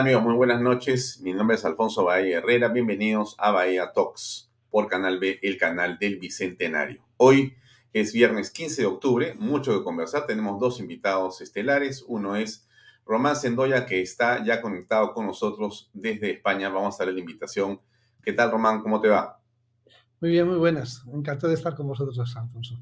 [0.00, 0.24] ¿Qué tal amigos?
[0.24, 1.20] Muy buenas noches.
[1.20, 2.68] Mi nombre es Alfonso Bahía Herrera.
[2.68, 7.04] Bienvenidos a Bahía Talks por Canal B, el canal del Bicentenario.
[7.18, 7.52] Hoy
[7.92, 10.26] es viernes 15 de octubre, mucho que conversar.
[10.26, 12.02] Tenemos dos invitados estelares.
[12.08, 12.66] Uno es
[13.04, 16.70] Román Sendoya, que está ya conectado con nosotros desde España.
[16.70, 17.78] Vamos a darle la invitación.
[18.22, 18.80] ¿Qué tal, Román?
[18.80, 19.38] ¿Cómo te va?
[20.18, 21.04] Muy bien, muy buenas.
[21.12, 22.80] Encantado de estar con vosotros, Alfonso.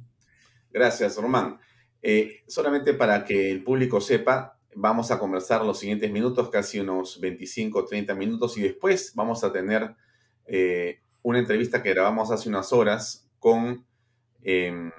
[0.71, 1.59] Gracias, Román.
[2.01, 7.21] Eh, solamente para que el público sepa, vamos a conversar los siguientes minutos, casi unos
[7.21, 9.97] 25 o 30 minutos, y después vamos a tener
[10.47, 13.85] eh, una entrevista que grabamos hace unas horas con
[14.43, 14.93] em,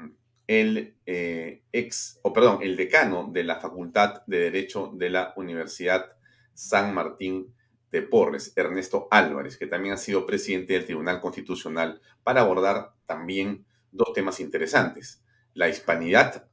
[0.47, 6.11] el eh, ex, o perdón, el decano de la Facultad de Derecho de la Universidad
[6.53, 7.53] San Martín
[7.89, 13.65] de Porres, Ernesto Álvarez, que también ha sido presidente del Tribunal Constitucional, para abordar también
[13.93, 15.23] dos temas interesantes.
[15.53, 16.48] La hispanidad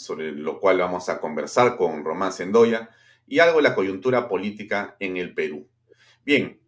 [0.00, 2.90] sobre lo cual vamos a conversar con Román Sendoya,
[3.26, 5.68] y algo de la coyuntura política en el Perú.
[6.24, 6.58] Bien,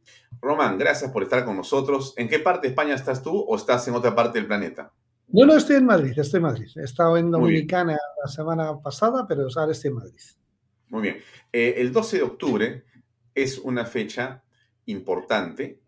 [0.40, 2.14] Román, gracias por estar con nosotros.
[2.16, 4.92] ¿En qué parte de España estás tú o estás en otra parte del planeta?
[5.28, 6.68] Yo no estoy en Madrid, estoy en Madrid.
[6.76, 10.20] He estado en Dominicana la semana pasada, pero ahora estoy en Madrid.
[10.88, 11.16] Muy bien.
[11.52, 12.84] Eh, el 12 de octubre
[13.34, 14.44] es una fecha
[14.86, 15.80] importante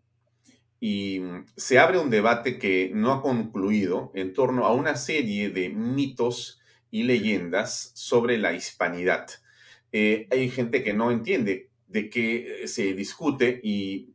[0.79, 1.21] y
[1.55, 6.59] se abre un debate que no ha concluido en torno a una serie de mitos
[6.95, 9.27] y leyendas sobre la hispanidad.
[9.91, 14.13] Eh, hay gente que no entiende de qué se discute y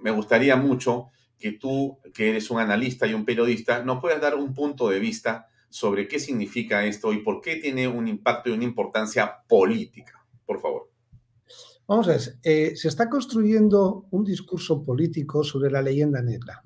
[0.00, 4.36] me gustaría mucho que tú, que eres un analista y un periodista, nos puedas dar
[4.36, 8.52] un punto de vista sobre qué significa esto y por qué tiene un impacto y
[8.52, 10.24] una importancia política.
[10.46, 10.90] Por favor.
[11.86, 16.62] Vamos a ver, eh, se está construyendo un discurso político sobre la leyenda negra.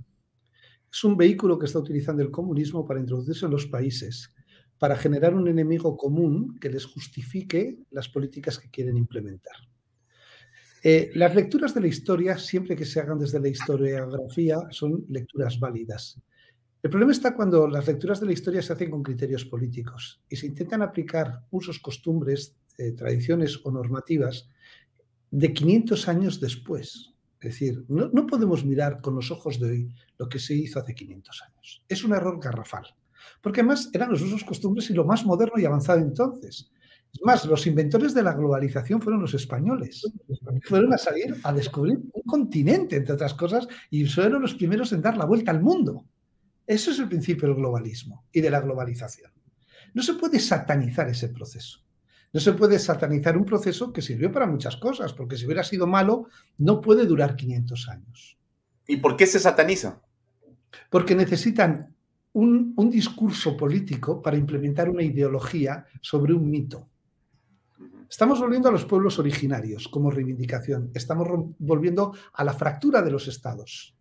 [0.92, 4.32] Es un vehículo que está utilizando el comunismo para introducirse en los países
[4.82, 9.54] para generar un enemigo común que les justifique las políticas que quieren implementar.
[10.82, 15.60] Eh, las lecturas de la historia, siempre que se hagan desde la historiografía, son lecturas
[15.60, 16.20] válidas.
[16.82, 20.34] El problema está cuando las lecturas de la historia se hacen con criterios políticos y
[20.34, 24.50] se intentan aplicar usos, costumbres, eh, tradiciones o normativas
[25.30, 27.14] de 500 años después.
[27.40, 30.80] Es decir, no, no podemos mirar con los ojos de hoy lo que se hizo
[30.80, 31.84] hace 500 años.
[31.88, 32.96] Es un error garrafal
[33.40, 36.70] porque además eran los usos, costumbres y lo más moderno y avanzado entonces.
[37.12, 40.10] Es más, los inventores de la globalización fueron los españoles.
[40.64, 45.02] Fueron a salir a descubrir un continente, entre otras cosas, y fueron los primeros en
[45.02, 46.06] dar la vuelta al mundo.
[46.66, 49.30] Eso es el principio del globalismo y de la globalización.
[49.92, 51.80] No se puede satanizar ese proceso.
[52.32, 55.86] No se puede satanizar un proceso que sirvió para muchas cosas, porque si hubiera sido
[55.86, 58.38] malo, no puede durar 500 años.
[58.86, 60.00] ¿Y por qué se sataniza?
[60.88, 61.91] Porque necesitan
[62.34, 66.88] un, discurso político para implementar una ideología sobre un mito.
[68.08, 70.90] Estamos volviendo a los pueblos originarios como reivindicación.
[70.94, 71.28] Estamos
[71.58, 73.96] volviendo a la fractura de los estados.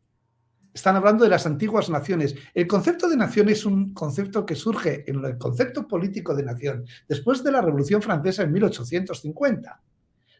[0.73, 2.35] Están hablando de las antiguas naciones.
[2.53, 6.85] El concepto de nación es un concepto que surge en el concepto político de nación
[7.07, 9.81] después de la Revolución Francesa en 1850.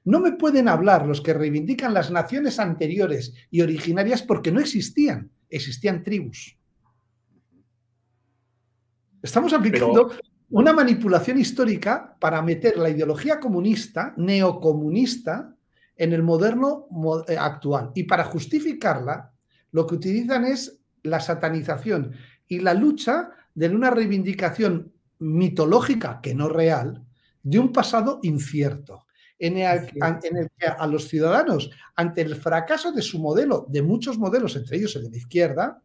[0.03, 5.31] No me pueden hablar los que reivindican las naciones anteriores y originarias porque no existían,
[5.49, 6.57] existían tribus.
[9.21, 10.11] Estamos aplicando
[10.49, 15.55] una manipulación histórica para meter la ideología comunista, neocomunista,
[15.95, 16.87] en el moderno
[17.27, 17.91] eh, actual.
[17.93, 19.31] Y para justificarla,
[19.71, 22.13] lo que utilizan es la satanización
[22.47, 27.05] y la lucha de una reivindicación mitológica, que no real,
[27.43, 29.05] de un pasado incierto,
[29.37, 33.81] en el, en el, que a los ciudadanos, ante el fracaso de su modelo, de
[33.81, 35.81] muchos modelos, entre ellos el de la izquierda,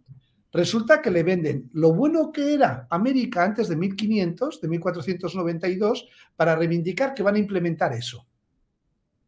[0.57, 6.57] Resulta que le venden lo bueno que era América antes de 1500, de 1492, para
[6.57, 8.27] reivindicar que van a implementar eso.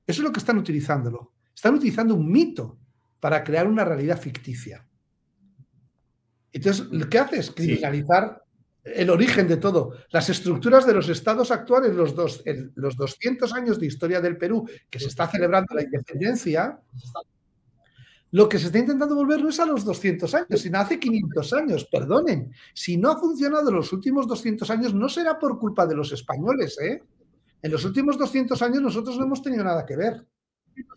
[0.07, 1.35] Eso es lo que están utilizándolo.
[1.55, 2.79] Están utilizando un mito
[3.21, 4.89] para crear una realidad ficticia.
[6.51, 8.43] Entonces, lo que hace es criminalizar
[8.83, 12.43] el origen de todo, las estructuras de los estados actuales, los, dos,
[12.75, 16.81] los 200 años de historia del Perú, que se está celebrando la independencia,
[18.31, 21.53] lo que se está intentando volver no es a los 200 años, sino hace 500
[21.55, 21.89] años.
[21.91, 25.95] Perdonen, si no ha funcionado en los últimos 200 años, no será por culpa de
[25.95, 26.79] los españoles.
[26.79, 27.03] ¿eh?
[27.63, 30.27] En los últimos 200 años nosotros no hemos tenido nada que ver.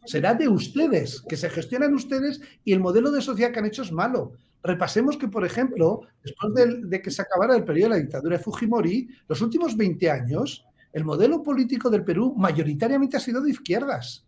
[0.05, 3.81] Será de ustedes, que se gestionan ustedes y el modelo de sociedad que han hecho
[3.81, 4.33] es malo.
[4.61, 8.37] Repasemos que, por ejemplo, después de, de que se acabara el periodo de la dictadura
[8.37, 13.51] de Fujimori, los últimos 20 años, el modelo político del Perú mayoritariamente ha sido de
[13.51, 14.27] izquierdas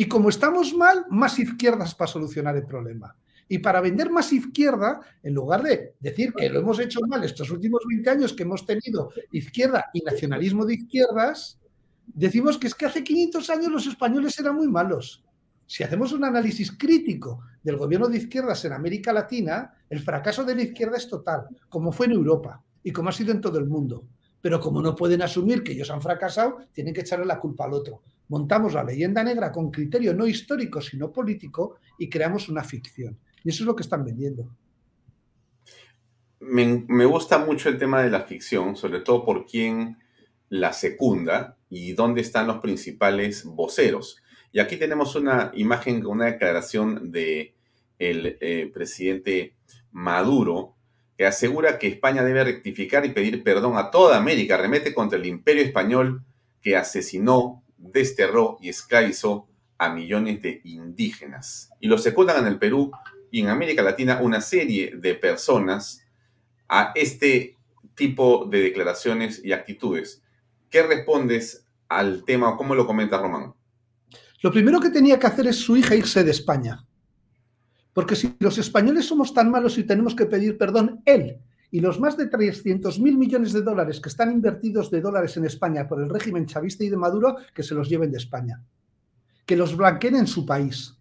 [0.00, 3.14] y como estamos mal, más izquierdas para solucionar el problema.
[3.46, 7.50] Y para vender más izquierda, en lugar de decir que lo hemos hecho mal estos
[7.50, 11.58] últimos 20 años que hemos tenido izquierda y nacionalismo de izquierdas,
[12.06, 15.22] decimos que es que hace 500 años los españoles eran muy malos.
[15.66, 20.54] Si hacemos un análisis crítico del gobierno de izquierdas en América Latina, el fracaso de
[20.54, 23.66] la izquierda es total, como fue en Europa y como ha sido en todo el
[23.66, 24.06] mundo.
[24.40, 27.74] Pero como no pueden asumir que ellos han fracasado, tienen que echarle la culpa al
[27.74, 28.00] otro.
[28.30, 33.18] Montamos la leyenda negra con criterio no histórico, sino político y creamos una ficción.
[33.42, 34.48] Y eso es lo que están vendiendo.
[36.38, 39.98] Me, gusta mucho el tema de la ficción, sobre todo por quién
[40.48, 44.22] la secunda y dónde están los principales voceros.
[44.52, 47.56] Y aquí tenemos una imagen una declaración de
[47.98, 49.56] el eh, presidente
[49.90, 50.76] Maduro,
[51.18, 55.26] que asegura que España debe rectificar y pedir perdón a toda América, remete contra el
[55.26, 56.22] imperio español
[56.62, 59.48] que asesinó, desterró y esclavizó
[59.78, 61.70] a millones de indígenas.
[61.80, 62.92] Y lo secundan en el Perú
[63.30, 66.04] y en América Latina una serie de personas
[66.68, 67.56] a este
[67.94, 70.22] tipo de declaraciones y actitudes.
[70.68, 73.54] ¿Qué respondes al tema o cómo lo comenta Román?
[74.42, 76.86] Lo primero que tenía que hacer es su hija irse de España.
[77.92, 81.40] Porque si los españoles somos tan malos y tenemos que pedir perdón, él
[81.70, 85.44] y los más de 300 mil millones de dólares que están invertidos de dólares en
[85.44, 88.62] España por el régimen chavista y de Maduro, que se los lleven de España.
[89.46, 90.96] Que los blanqueen en su país.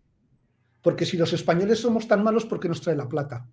[0.81, 3.45] Porque si los españoles somos tan malos, ¿por qué nos trae la plata?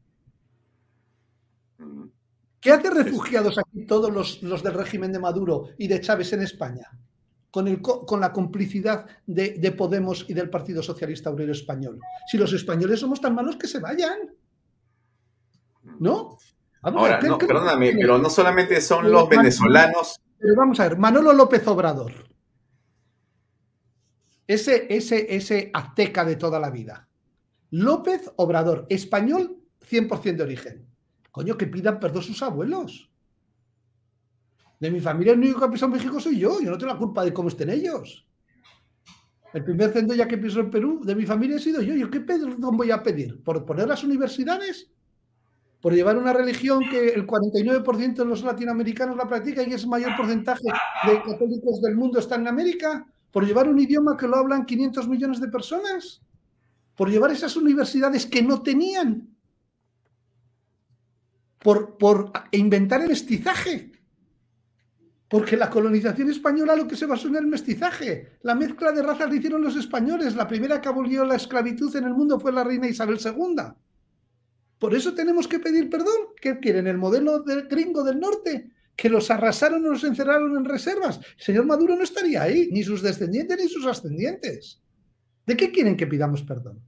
[2.60, 6.42] ¿Qué hace refugiados aquí todos los, los del régimen de Maduro y de Chávez en
[6.42, 6.90] España?
[8.06, 11.98] con, la complicidad de, Podemos y del Partido Socialista Obrero Español.
[12.30, 14.34] Si los españoles somos tan malos, que se vayan.
[15.98, 16.36] ¿No?
[16.94, 20.20] Ahora, no, perdóname, pero no solamente son los venezolanos.
[20.38, 22.12] Pero vamos a ver, Manolo López Obrador.
[24.46, 27.08] Ese, ese, ese azteca de toda la vida.
[27.70, 29.56] López Obrador, español
[29.90, 30.86] 100% de origen.
[31.32, 33.10] Coño, que pidan perdón sus abuelos.
[34.78, 36.60] De mi familia el único que ha pisado en México soy yo.
[36.60, 38.24] Yo no tengo la culpa de cómo estén ellos.
[39.52, 41.94] El primer ya que pisó en Perú de mi familia he sido yo.
[41.94, 43.42] ¿Yo qué perdón voy a pedir?
[43.42, 44.92] ¿Por poner las universidades?
[45.80, 49.88] ¿Por llevar una religión que el 49% de los latinoamericanos la practican y es el
[49.88, 50.64] mayor porcentaje
[51.06, 53.06] de católicos del mundo está en América?
[53.30, 56.22] ¿Por llevar un idioma que lo hablan 500 millones de personas?
[56.96, 59.28] ¿Por llevar esas universidades que no tenían?
[61.58, 63.92] ¿Por, por inventar el mestizaje?
[65.28, 68.38] Porque la colonización española lo que se basó en el mestizaje.
[68.42, 70.36] La mezcla de razas la hicieron los españoles.
[70.36, 73.74] La primera que abolió la esclavitud en el mundo fue la reina Isabel II.
[74.78, 76.34] Por eso tenemos que pedir perdón.
[76.40, 76.86] ¿Qué quieren?
[76.86, 78.70] ¿El modelo del gringo del norte?
[78.94, 81.18] Que los arrasaron o los encerraron en reservas.
[81.38, 84.82] El señor Maduro no estaría ahí, ni sus descendientes ni sus ascendientes.
[85.46, 86.80] ¿De qué quieren que pidamos perdón?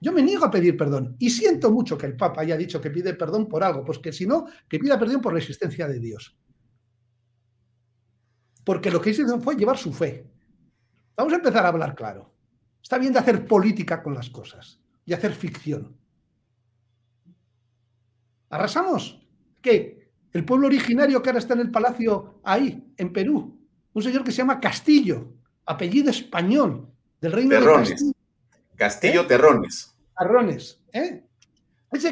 [0.00, 2.90] Yo me niego a pedir perdón y siento mucho que el Papa haya dicho que
[2.90, 5.98] pide perdón por algo, pues que si no, que pida perdón por la existencia de
[5.98, 6.38] Dios
[8.68, 10.30] porque lo que hicieron fue llevar su fe.
[11.16, 12.34] Vamos a empezar a hablar claro.
[12.82, 15.97] Está bien de hacer política con las cosas y hacer ficción.
[18.50, 19.20] ¿Arrasamos?
[19.60, 20.10] ¿Qué?
[20.32, 23.58] El pueblo originario que ahora está en el palacio ahí, en Perú,
[23.92, 25.32] un señor que se llama Castillo,
[25.66, 26.88] apellido español,
[27.20, 28.12] del reino de Castillo.
[28.76, 29.26] Castillo ¿Eh?
[29.26, 29.94] Terrones.
[30.18, 31.24] Terrones, ¿eh?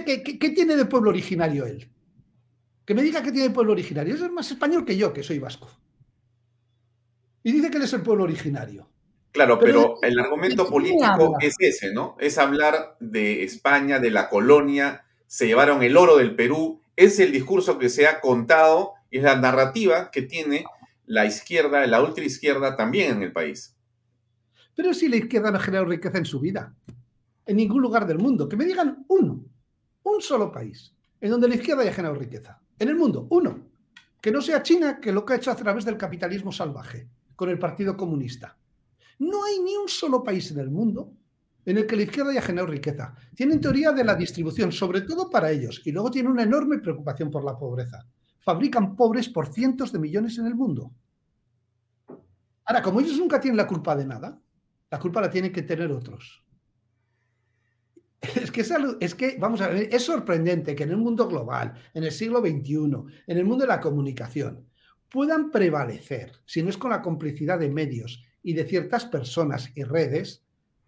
[0.04, 1.90] ¿qué, qué, tiene de pueblo originario él?
[2.84, 4.14] Que me diga que tiene de pueblo originario.
[4.14, 5.68] Es más español que yo, que soy vasco
[7.46, 8.88] y dice que él es el pueblo originario.
[9.30, 12.16] Claro, pero, el argumento político es ese, ¿no?
[12.18, 17.32] Es hablar de España, de la colonia, se llevaron el oro del Perú, es el
[17.32, 20.64] discurso que se ha contado y es la narrativa que tiene
[21.04, 23.76] la izquierda, la ultraizquierda también en el país.
[24.74, 26.74] Pero si la izquierda no ha generado riqueza en su vida,
[27.46, 29.44] en ningún lugar del mundo, que me digan uno,
[30.02, 33.58] un solo país, en donde la izquierda haya generado riqueza, en el mundo, uno,
[34.20, 37.48] que no sea China, que lo que ha hecho a través del capitalismo salvaje con
[37.48, 38.56] el Partido Comunista.
[39.18, 41.12] No hay ni un solo país en el mundo
[41.66, 43.14] en el que la izquierda haya generado riqueza.
[43.34, 47.30] Tienen teoría de la distribución, sobre todo para ellos, y luego tienen una enorme preocupación
[47.30, 48.06] por la pobreza.
[48.38, 50.92] Fabrican pobres por cientos de millones en el mundo.
[52.64, 54.40] Ahora, como ellos nunca tienen la culpa de nada,
[54.90, 56.44] la culpa la tienen que tener otros.
[59.00, 62.40] Es, que, vamos a ver, es sorprendente que en el mundo global, en el siglo
[62.40, 62.74] XXI,
[63.26, 64.66] en el mundo de la comunicación,
[65.08, 69.84] puedan prevalecer, si no es con la complicidad de medios y de ciertas personas y
[69.84, 70.45] redes,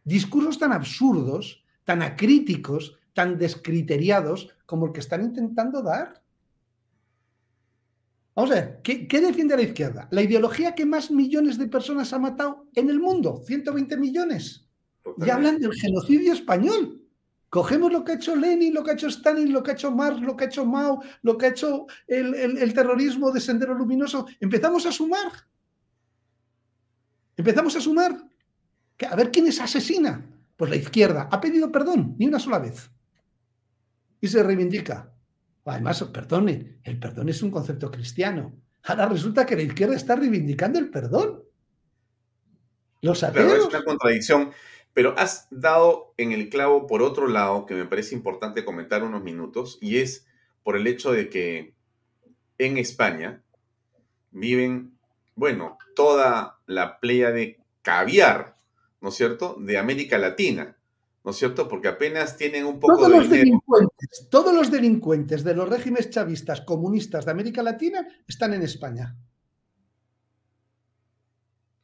[0.09, 6.23] discursos tan absurdos, tan acríticos, tan descriteriados como el que están intentando dar.
[8.35, 10.09] Vamos a ver, ¿qué, defiende la izquierda?
[10.11, 14.69] La ideología que más millones de personas ha matado en el mundo, 120 millones.
[15.19, 17.03] Y hablan del genocidio español.
[17.50, 19.91] Cogemos lo que ha hecho Lenin, lo que ha hecho Stalin, lo que ha hecho
[19.91, 24.27] Marx, lo que ha hecho Mao, lo que ha hecho el, terrorismo de Sendero Luminoso.
[24.38, 25.33] Empezamos a sumar.
[27.37, 28.29] Empezamos a sumar.
[29.07, 30.25] A ver quién es asesina.
[30.57, 32.90] Pues la izquierda ha pedido perdón, ni una sola vez.
[34.21, 35.12] Y se reivindica.
[35.64, 38.55] Además, perdone, el perdón es un concepto cristiano.
[38.85, 41.45] Ahora resulta que la izquierda está reivindicando el perdón.
[43.02, 43.52] Los ateos.
[43.52, 44.50] es una contradicción.
[44.95, 49.23] Pero has dado en el clavo por otro lado, que me parece importante comentar unos
[49.23, 50.26] minutos, y es
[50.64, 51.75] por el hecho de que
[52.57, 53.45] en España
[54.31, 54.99] viven,
[55.37, 58.57] bueno, toda la playa de caviar,
[59.00, 60.76] ¿no es cierto?, de América Latina,
[61.25, 61.69] ¿no es cierto?
[61.69, 66.61] Porque apenas tienen un poco todos los Delincuentes, todos los delincuentes de los regímenes chavistas
[66.62, 69.17] comunistas de América Latina están en España.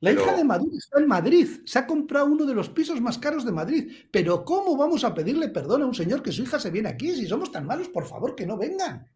[0.04, 3.16] La hija de Madrid está en Madrid, se ha comprado uno de los pisos más
[3.16, 3.90] caros de Madrid.
[4.10, 7.12] Pero ¿cómo vamos a pedirle perdón a un señor que su hija se viene aquí?
[7.12, 9.08] Si somos tan malos, por favor, que no vengan,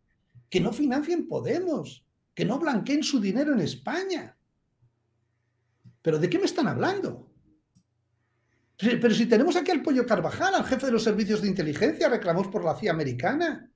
[0.48, 4.38] que no financien Podemos, que no blanqueen su dinero en España.
[6.00, 7.28] ¿Pero de qué me están hablando?
[8.78, 12.46] Pero si tenemos aquí al Pollo Carvajal, al jefe de los servicios de inteligencia, reclamamos
[12.46, 13.68] por la CIA americana.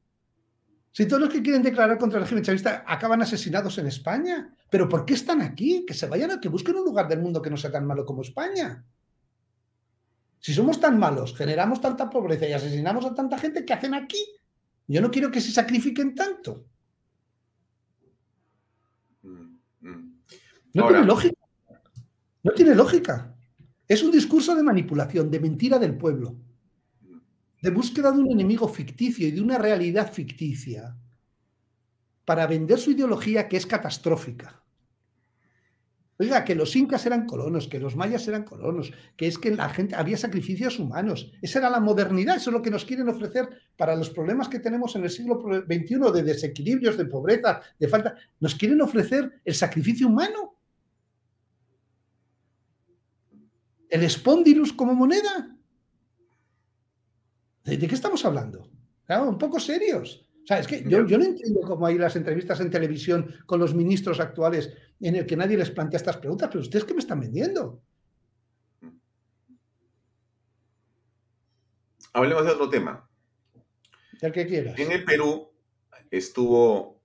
[0.92, 4.88] Si todos los que quieren declarar contra el régimen chavista acaban asesinados en España, ¿pero
[4.88, 5.84] por qué están aquí?
[5.86, 8.04] Que se vayan a que busquen un lugar del mundo que no sea tan malo
[8.04, 8.84] como España.
[10.38, 14.22] Si somos tan malos, generamos tanta pobreza y asesinamos a tanta gente, ¿qué hacen aquí?
[14.86, 16.66] Yo no quiero que se sacrifiquen tanto.
[19.22, 20.20] Mm, mm.
[20.74, 21.40] No tiene lógica.
[22.42, 23.31] No tiene lógica.
[23.92, 26.34] Es un discurso de manipulación, de mentira del pueblo
[27.60, 30.96] de búsqueda de un enemigo ficticio y de una realidad ficticia
[32.24, 34.64] para vender su ideología que es catastrófica.
[36.18, 39.68] Oiga, que los incas eran colonos, que los mayas eran colonos, que es que la
[39.68, 41.30] gente había sacrificios humanos.
[41.42, 43.46] Esa era la modernidad, eso es lo que nos quieren ofrecer
[43.76, 48.14] para los problemas que tenemos en el siglo XXI de desequilibrios, de pobreza, de falta.
[48.40, 50.61] Nos quieren ofrecer el sacrificio humano.
[53.92, 55.54] El espondilus como moneda.
[57.62, 58.70] ¿De, qué estamos hablando?
[59.04, 60.26] Claro, un poco serios.
[60.42, 63.74] O sea, es que yo, no entiendo cómo hay las entrevistas en televisión con los
[63.74, 67.20] ministros actuales en el que nadie les plantea estas preguntas, pero ustedes qué me están
[67.20, 67.82] vendiendo.
[72.14, 73.06] Hablemos de otro tema.
[74.22, 74.78] El que quieras.
[74.78, 75.50] En el Perú
[76.10, 76.98] estuvo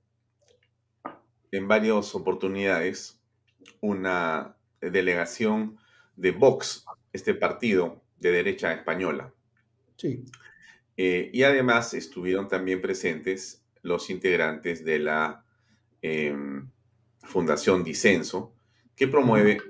[1.51, 3.19] en varias oportunidades
[3.81, 5.77] una delegación
[6.17, 9.33] de Vox, este partido de derecha española.
[9.95, 10.25] Sí.
[10.97, 15.45] Eh, y además estuvieron también presentes los integrantes de la
[16.01, 16.69] em,
[17.19, 18.53] Fundación Disenso,
[18.95, 19.61] que promueve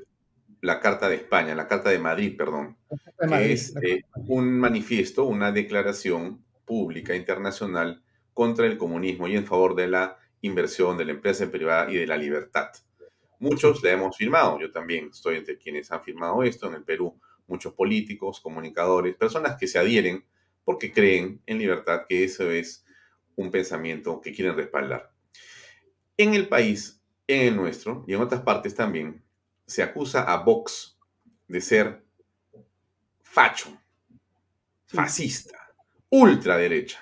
[0.62, 2.77] la Carta de España, la Carta de Madrid, perdón,
[3.20, 8.01] que es eh, un manifiesto, una declaración pública internacional
[8.34, 12.08] contra el comunismo y en favor de la inversión de la empresa privada y de
[12.08, 12.70] la libertad.
[13.39, 17.20] Muchos la hemos firmado, yo también estoy entre quienes han firmado esto en el Perú
[17.48, 20.24] muchos políticos, comunicadores, personas que se adhieren
[20.63, 22.86] porque creen en libertad, que eso es
[23.36, 25.12] un pensamiento que quieren respaldar.
[26.17, 29.24] En el país, en el nuestro y en otras partes también,
[29.65, 30.98] se acusa a Vox
[31.48, 32.03] de ser
[33.22, 33.70] facho,
[34.88, 35.58] fascista,
[36.10, 37.00] ultraderecha.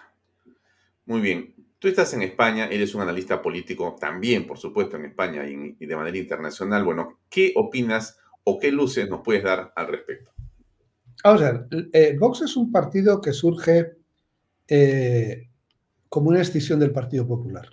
[1.05, 1.54] Muy bien,
[1.85, 5.95] tú estás en España, eres un analista político también, por supuesto, en España y, de
[5.95, 6.83] manera internacional.
[6.83, 10.31] Bueno, ¿qué opinas o qué luces nos puedes dar al respecto?
[11.23, 13.97] Vamos a ver, eh, Vox es un partido que surge
[14.67, 15.47] eh,
[16.09, 17.69] como una escisión del Partido Popular.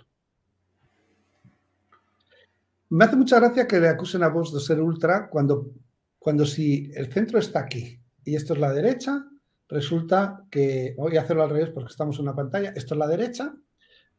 [2.89, 5.71] Me hace mucha gracia que le acusen a Vox de ser ultra cuando,
[6.19, 9.25] cuando si el centro está aquí y esto es la derecha,
[9.67, 13.07] resulta que, voy a hacerlo al revés porque estamos en una pantalla, esto es la
[13.07, 13.55] derecha,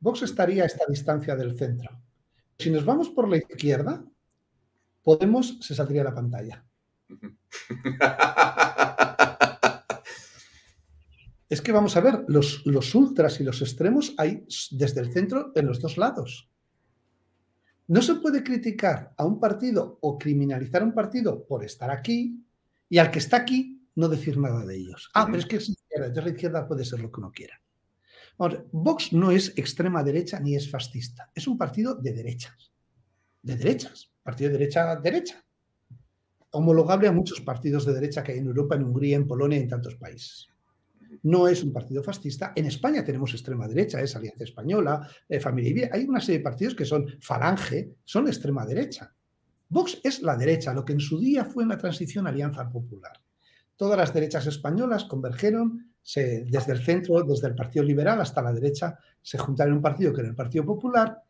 [0.04, 1.90] Vox estaría a esta distancia del centro.
[2.58, 4.04] Si nos vamos por la izquierda,
[5.04, 6.64] Podemos se saldría la pantalla.
[11.50, 15.52] es que vamos a ver, los, los ultras y los extremos hay desde el centro
[15.54, 16.49] en los dos lados.
[17.87, 22.42] No se puede criticar a un partido o criminalizar a un partido por estar aquí
[22.88, 25.11] y al que está aquí no decir nada de ellos.
[25.12, 27.61] Ah, pero es que es izquierda, entonces la izquierda puede ser lo que uno quiera.
[28.37, 32.73] Vox no es extrema derecha ni es fascista, es un partido de derechas.
[33.43, 35.45] De derechas, partido de derecha derecha
[36.55, 39.69] homologable a muchos partidos de derecha que hay en Europa, en Hungría, en Polonia en
[39.69, 40.49] tantos países.
[41.25, 42.53] No es un partido fascista.
[42.55, 45.88] En España tenemos extrema derecha, es Alianza Española, eh, Familia Vida.
[45.93, 49.12] Hay una serie de partidos que son falange, son extrema derecha.
[49.69, 53.21] Vox es la derecha, lo que en su día fue en la transición Alianza Popular.
[53.76, 55.05] Todas las derechas españolas
[56.04, 59.82] convergeron desde el centro, desde el Partido Liberal hasta la derecha, se juntaron en un
[59.82, 61.23] partido que era el Partido Popular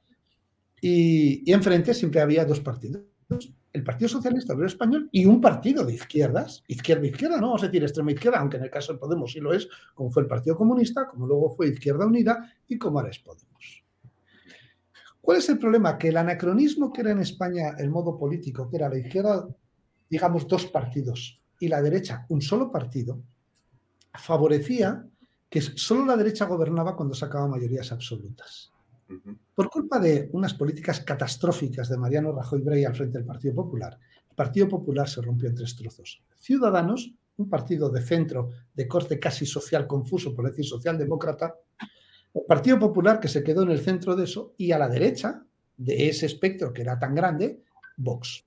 [0.80, 3.02] y, y enfrente siempre había dos partidos
[3.74, 7.82] el Partido Socialista Obrero Español y un partido de izquierdas, izquierda-izquierda, no vamos a decir
[7.82, 11.08] extrema-izquierda, aunque en el caso de Podemos sí lo es, como fue el Partido Comunista,
[11.08, 13.84] como luego fue Izquierda Unida y como ahora es Podemos.
[15.20, 15.98] ¿Cuál es el problema?
[15.98, 19.48] Que el anacronismo que era en España el modo político, que era la izquierda,
[20.08, 23.22] digamos, dos partidos, y la derecha, un solo partido,
[24.14, 25.06] favorecía
[25.48, 28.72] que solo la derecha gobernaba cuando sacaba mayorías absolutas.
[29.54, 33.98] Por culpa de unas políticas catastróficas de Mariano Rajoy Brey al frente del Partido Popular,
[34.30, 36.22] el Partido Popular se rompió en tres trozos.
[36.36, 41.54] Ciudadanos, un partido de centro, de corte casi social confuso, por decir socialdemócrata,
[42.32, 45.44] el Partido Popular que se quedó en el centro de eso, y a la derecha
[45.76, 47.62] de ese espectro que era tan grande,
[47.96, 48.44] Vox.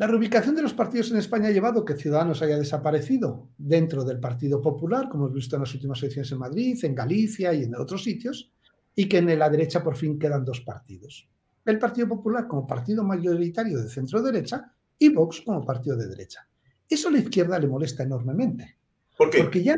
[0.00, 4.02] La reubicación de los partidos en España ha llevado a que Ciudadanos haya desaparecido dentro
[4.02, 7.64] del Partido Popular, como hemos visto en las últimas elecciones en Madrid, en Galicia y
[7.64, 8.50] en otros sitios,
[8.94, 11.28] y que en la derecha por fin quedan dos partidos.
[11.66, 16.48] El Partido Popular como partido mayoritario de centro-derecha y Vox como partido de derecha.
[16.88, 18.78] Eso a la izquierda le molesta enormemente.
[19.18, 19.42] ¿Por qué?
[19.42, 19.76] Porque ya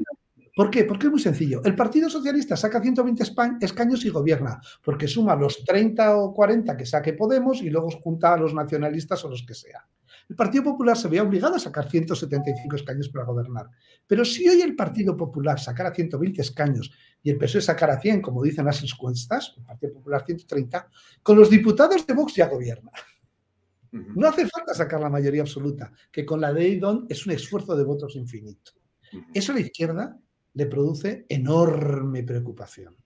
[0.55, 0.85] ¿Por qué?
[0.85, 1.63] Porque es muy sencillo.
[1.65, 3.25] El Partido Socialista saca 120
[3.61, 8.35] escaños y gobierna, porque suma los 30 o 40 que saque Podemos y luego junta
[8.35, 9.85] a los nacionalistas o los que sea
[10.29, 13.69] el Partido Popular se veía obligado a sacar 175 escaños para gobernar.
[14.07, 16.91] Pero si hoy el Partido Popular sacara 120 escaños
[17.23, 20.89] y el PSOE sacara 100, como dicen las encuestas, el Partido Popular 130,
[21.23, 22.91] con los diputados de Vox ya gobierna.
[23.93, 27.77] No hace falta sacar la mayoría absoluta, que con la de Eidon es un esfuerzo
[27.77, 28.73] de votos infinito.
[29.35, 30.19] Eso a la izquierda
[30.55, 32.97] le produce enorme preocupación,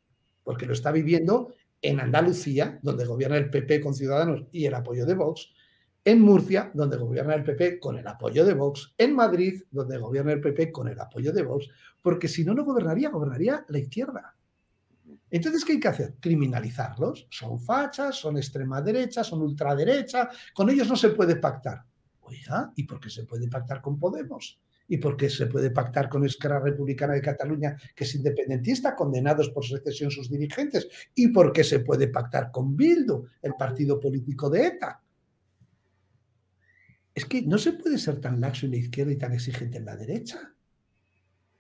[0.45, 5.07] porque lo está viviendo en Andalucía, donde gobierna el PP con Ciudadanos y el apoyo
[5.07, 5.53] de Vox,
[6.07, 10.35] en Murcia, donde gobierna el PP con el apoyo de Vox, en Madrid, donde gobierna
[10.35, 11.69] el PP con el apoyo de Vox,
[12.01, 14.37] porque si no, no gobernaría, gobernaría la izquierda.
[15.29, 16.15] Entonces, ¿qué hay que hacer?
[16.21, 17.27] Criminalizarlos.
[17.29, 21.83] Son fachas, son extrema derecha, son ultraderecha, con ellos no se puede pactar.
[22.21, 24.61] Oiga, ¿y por qué se puede pactar con Podemos?
[24.87, 29.51] ¿Y por qué se puede pactar con Esquerra Republicana de Cataluña, que es independentista, condenados
[29.51, 30.87] por secesión sus dirigentes?
[31.17, 35.03] ¿Y por qué se puede pactar con Bildu, el partido político de ETA?
[37.17, 39.87] Es que no se puede ser tan laxo en la izquierda y tan exigente en
[39.87, 40.53] la derecha.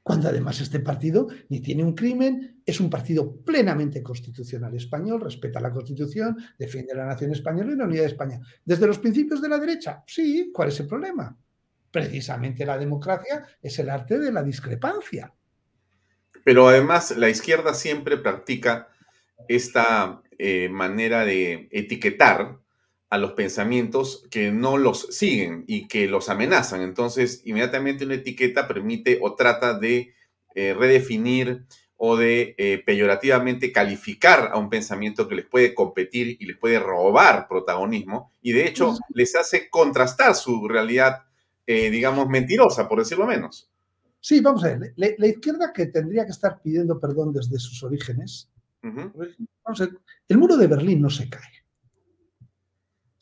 [0.03, 5.59] Cuando además este partido ni tiene un crimen, es un partido plenamente constitucional español, respeta
[5.59, 8.41] la Constitución, defiende la nación española y la unidad de España.
[8.67, 11.35] Desde los principios de la derecha, sí, ¿cuál es el problema?
[11.91, 15.33] Precisamente la democracia es el arte de la discrepancia.
[16.45, 18.89] Pero además la izquierda siempre practica
[19.49, 22.61] esta eh, manera de etiquetar
[23.09, 26.83] a los pensamientos que no los siguen y que los amenazan.
[26.83, 30.15] Entonces, inmediatamente una etiqueta permite o trata de
[30.55, 31.67] eh, redefinir
[31.97, 36.79] o de eh, peyorativamente calificar a un pensamiento que les puede competir y les puede
[36.79, 41.23] robar protagonismo y de hecho les hace contrastar su realidad,
[41.67, 43.71] eh, digamos, mentirosa, por decirlo menos.
[44.21, 48.51] Sí, vamos a ver, la, izquierda que tendría que estar pidiendo perdón desde sus orígenes,
[48.83, 51.66] vamos a ver, el muro de Berlín no se cae.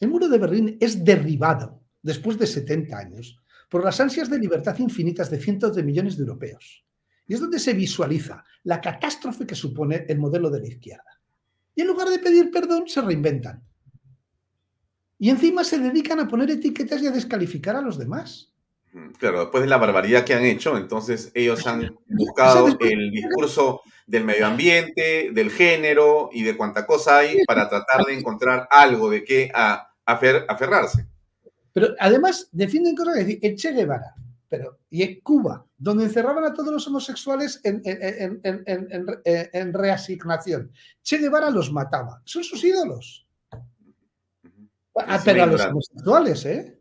[0.01, 4.79] El muro de Berlín es derribado después de 70 años por las ansias de libertad
[4.79, 6.85] infinitas de cientos de millones de europeos.
[7.27, 11.21] Y es donde se visualiza la catástrofe que supone el modelo de la izquierda.
[11.75, 13.63] Y en lugar de pedir perdón, se reinventan.
[15.19, 18.54] Y encima se dedican a poner etiquetas y a descalificar a los demás.
[19.19, 24.25] Claro, después de la barbaridad que han hecho, entonces ellos han buscado el discurso del
[24.25, 29.25] medio ambiente, del género y de cuánta cosa hay para tratar de encontrar algo de
[29.25, 29.51] qué
[30.07, 31.09] aferrarse.
[31.73, 34.15] Pero además defienden cosas que decir, el Che Guevara,
[34.49, 40.71] pero, y en Cuba, donde encerraban a todos los homosexuales en, en, reasignación.
[41.03, 42.23] Che Guevara los mataba.
[42.25, 43.27] Son sus ídolos.
[44.95, 46.81] Ah, pero a los homosexuales, ¿eh?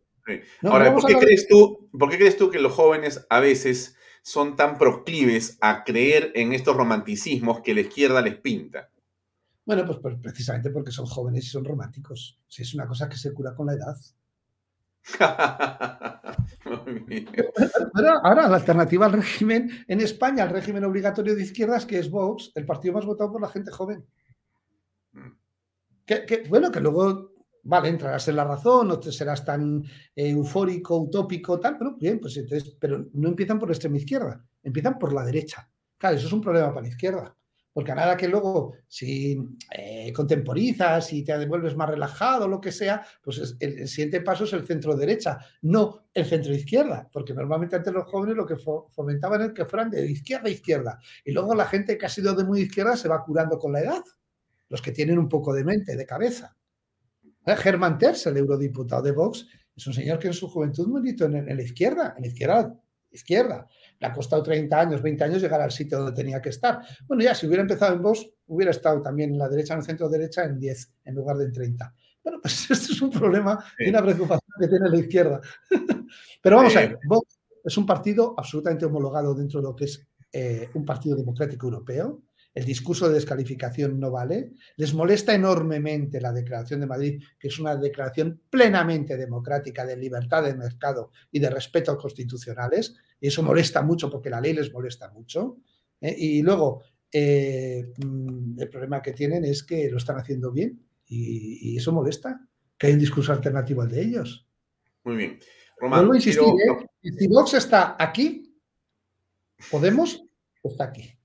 [0.63, 4.55] Ahora, ¿por qué, crees tú, ¿por qué crees tú que los jóvenes a veces son
[4.55, 8.89] tan proclives a creer en estos romanticismos que la izquierda les pinta?
[9.65, 12.39] Bueno, pues, pues, precisamente porque son jóvenes y son románticos.
[12.47, 13.95] Si es una cosa que se cura con la edad.
[18.23, 22.51] ahora, la alternativa al régimen en España, al régimen obligatorio de izquierdas, que es Vox,
[22.55, 24.05] el partido más votado por la gente joven.
[25.13, 25.31] Mm.
[26.05, 27.33] Que, bueno, que luego,
[27.63, 29.84] vale, entrarás en la razón, no te serás tan
[30.15, 34.45] eh, eufórico, utópico, tal, pero bien, pues entonces, pero no empiezan por la extrema izquierda,
[34.62, 35.69] empiezan por la derecha.
[35.97, 37.36] Claro, eso es un problema para la izquierda.
[37.73, 39.36] Porque a nada que luego, si
[39.76, 44.54] eh, contemporizas y te devuelves más relajado lo que sea, pues el, siguiente paso es
[44.54, 49.41] el centro derecha, no el centro izquierda, porque normalmente antes los jóvenes lo que fomentaban
[49.41, 50.99] es que fueran de izquierda a izquierda.
[51.26, 53.80] Y luego la gente que ha sido de muy izquierda se va curando con la
[53.80, 54.04] edad,
[54.69, 56.56] los que tienen un poco de mente, de cabeza.
[57.45, 61.36] Germán Terz, el eurodiputado de Vox, es un señor que en su juventud militó en,
[61.36, 62.79] en la izquierda, en la izquierda,
[63.13, 63.67] izquierda.
[63.99, 66.82] Le ha costado 30 años, 20 años llegar al sitio donde tenía que estar.
[67.08, 69.86] Bueno, ya, si hubiera empezado en Vox, hubiera estado también en la derecha, en el
[69.86, 71.95] centro derecha, en 10 en lugar de en 30.
[72.23, 75.41] Bueno, pues esto es un problema y una preocupación que tiene la izquierda.
[76.41, 80.06] Pero vamos a ver, Vox es un partido absolutamente homologado dentro de lo que es
[80.32, 82.21] eh, un partido democrático europeo.
[82.53, 84.51] El discurso de descalificación no vale.
[84.77, 90.43] Les molesta enormemente la Declaración de Madrid, que es una declaración plenamente democrática de libertad
[90.43, 92.95] de mercado y de respeto constitucionales.
[93.19, 95.57] Y eso molesta mucho porque la ley les molesta mucho.
[95.99, 96.15] ¿eh?
[96.17, 101.77] Y luego, eh, mm, el problema que tienen es que lo están haciendo bien y,
[101.77, 102.39] eso molesta,
[102.77, 104.47] que hay un discurso alternativo al de ellos.
[105.03, 105.39] Muy bien.
[105.77, 106.87] Román, insistir, ¿eh?
[107.17, 108.53] si Vox está aquí,
[109.69, 110.23] Podemos
[110.63, 111.17] está aquí.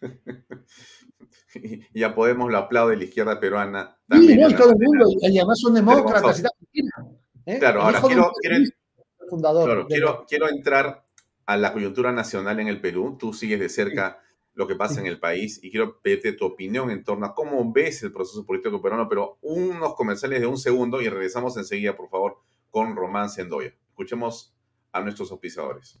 [1.54, 3.96] y ya Podemos lo aplaude la izquierda peruana.
[4.06, 6.42] También sí, todo el mundo, y además son demócratas.
[7.46, 7.58] ¿eh?
[7.58, 8.32] Claro, ahora quiero,
[9.88, 11.04] quiero, quiero, entrar
[11.46, 13.16] a la coyuntura nacional en el Perú.
[13.18, 14.20] Tú sigues de cerca
[14.54, 17.72] lo que pasa en el país y quiero pedirte tu opinión en torno a cómo
[17.72, 22.08] ves el proceso político peruano, pero unos comerciales de un segundo y regresamos enseguida, por
[22.08, 22.38] favor,
[22.70, 23.72] con Román Sendoya.
[23.90, 24.52] Escuchemos
[24.90, 26.00] a nuestros auspiciadores.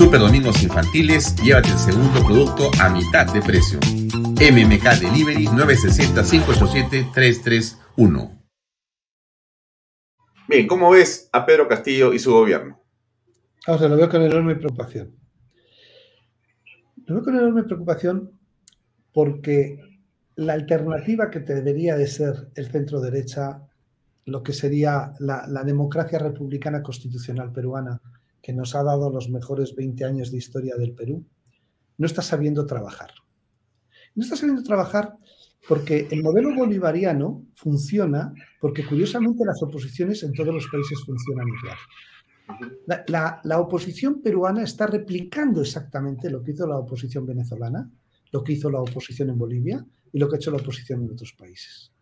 [0.00, 3.78] Super Domingos Infantiles, llévate el segundo producto a mitad de precio.
[4.16, 8.42] MMK Delivery 960-587-331.
[10.48, 12.80] Bien, ¿cómo ves a Pedro Castillo y su gobierno?
[13.66, 15.14] O sea, lo veo con enorme preocupación.
[17.04, 18.40] Lo veo con enorme preocupación
[19.12, 19.80] porque
[20.34, 23.68] la alternativa que debería de ser el centro derecha,
[24.24, 28.00] lo que sería la, la democracia republicana constitucional peruana,
[28.42, 31.24] que nos ha dado los mejores 20 años de historia del Perú,
[31.98, 33.10] no está sabiendo trabajar.
[34.14, 35.16] No está sabiendo trabajar
[35.68, 41.76] porque el modelo bolivariano funciona porque curiosamente las oposiciones en todos los países funcionan igual.
[43.44, 47.88] La, oposición peruana está replicando exactamente lo que hizo la oposición venezolana,
[48.32, 51.10] lo que hizo la oposición en Bolivia y lo que ha hecho la oposición en
[51.10, 51.92] otros países.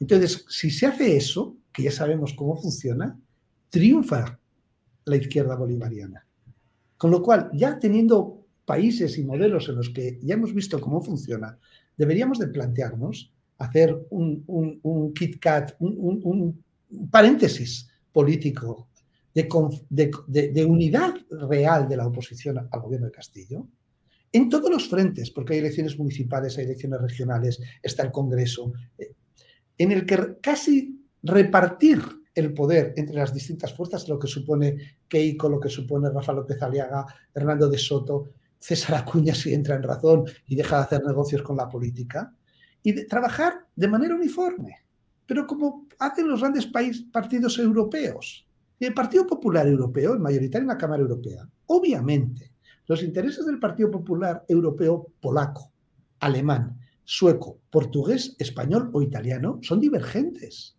[0.00, 3.16] Entonces, si se hace eso, que ya sabemos cómo funciona,
[3.70, 4.40] triunfa
[5.04, 6.26] la izquierda bolivariana.
[6.96, 11.00] Con lo cual, ya teniendo países y modelos en los que ya hemos visto cómo
[11.00, 11.58] funciona,
[11.96, 16.64] deberíamos de plantearnos hacer un, un, un KitKat, un,
[17.10, 18.88] paréntesis político
[19.32, 19.48] de,
[20.28, 23.66] de, unidad real de la oposición al gobierno de Castillo,
[24.32, 29.14] en todos los frentes, porque hay elecciones municipales, hay elecciones regionales, está el Congreso, eh,
[29.78, 32.02] en el que casi repartir
[32.34, 36.60] el poder entre las distintas fuerzas, lo que supone Keiko, lo que supone Rafa López
[36.62, 41.42] Aliaga, Hernando de Soto, César Acuña si entra en razón y deja de hacer negocios
[41.42, 42.32] con la política,
[42.82, 44.76] y de trabajar de manera uniforme,
[45.26, 48.46] pero como hacen los grandes partidos europeos.
[48.78, 52.52] Y el Partido Popular Europeo, el mayoritario en la Cámara Europea, obviamente,
[52.88, 55.70] los intereses del Partido Popular Europeo polaco,
[56.18, 60.76] alemán, sueco, portugués, español o italiano son divergentes.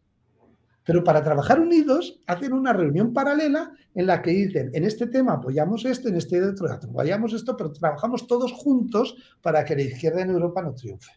[0.85, 5.33] Pero para trabajar unidos hacen una reunión paralela en la que dicen, en este tema
[5.33, 10.21] apoyamos esto, en este otro apoyamos esto, pero trabajamos todos juntos para que la izquierda
[10.21, 11.11] en Europa no triunfe.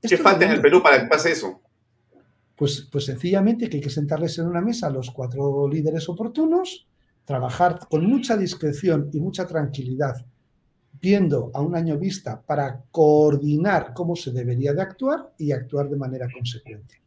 [0.00, 1.60] ¿Qué falta en el Perú para que pase eso?
[2.56, 6.86] Pues, pues sencillamente que hay que sentarles en una mesa a los cuatro líderes oportunos,
[7.24, 10.24] trabajar con mucha discreción y mucha tranquilidad,
[11.00, 15.96] viendo a un año vista para coordinar cómo se debería de actuar y actuar de
[15.96, 17.03] manera consecuente.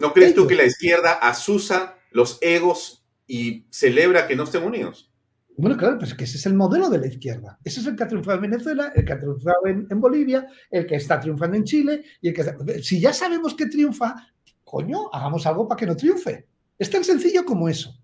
[0.00, 5.12] ¿No crees tú que la izquierda asusa los egos y celebra que no estén unidos?
[5.56, 7.58] Bueno, claro, pues que ese es el modelo de la izquierda.
[7.64, 10.86] Ese es el que ha triunfado en Venezuela, el que ha triunfado en, Bolivia, el
[10.86, 14.14] que está triunfando en Chile y el que si ya sabemos que triunfa,
[14.62, 16.46] coño, hagamos algo para que no triunfe.
[16.78, 18.00] Es tan sencillo como eso.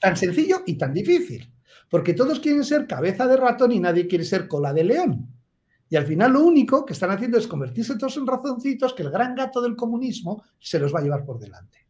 [0.00, 1.48] Tan sencillo y tan difícil.
[1.88, 5.28] Porque todos quieren ser cabeza de ratón y nadie quiere ser cola de león.
[5.90, 9.10] Y al final lo único que están haciendo es convertirse todos en razoncitos que el
[9.10, 11.86] gran gato del comunismo se los va a llevar por delante.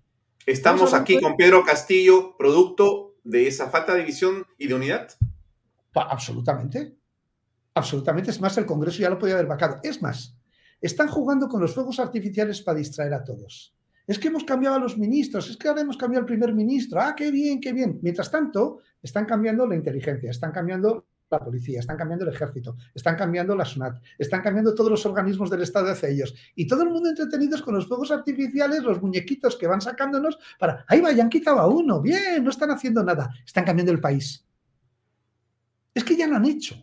[0.47, 5.09] Estamos aquí con Pedro Castillo, producto de esa falta de visión y de unidad.
[5.95, 6.97] Absolutamente.
[7.75, 8.31] Absolutamente.
[8.31, 9.79] Es más, el Congreso ya lo podía haber vacado.
[9.83, 10.37] Es más,
[10.81, 13.75] están jugando con los fuegos artificiales para distraer a todos.
[14.07, 17.01] Es que hemos cambiado a los ministros, es que ahora hemos cambiado al primer ministro.
[17.01, 17.99] Ah, qué bien, qué bien.
[18.01, 23.17] Mientras tanto, están cambiando la inteligencia, están cambiando la policía, están cambiando el ejército, están
[23.17, 26.35] cambiando la SUNAT, están cambiando todos los organismos del Estado hacia ellos.
[26.55, 30.85] Y todo el mundo entretenidos con los fuegos artificiales, los muñequitos que van sacándonos para,
[30.89, 34.01] ahí va, ya han quitado a uno, bien, no están haciendo nada, están cambiando el
[34.01, 34.45] país.
[35.95, 36.77] Es que ya lo han hecho.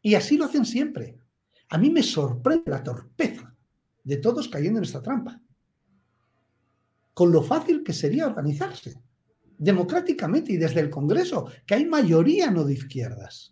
[0.00, 1.18] Y así lo hacen siempre.
[1.68, 3.54] A mí me sorprende la torpeza
[4.02, 5.40] de todos cayendo en esta trampa.
[7.14, 9.00] Con lo fácil que sería organizarse
[9.62, 13.51] democráticamente y desde el Congreso, que hay mayoría no de izquierdas.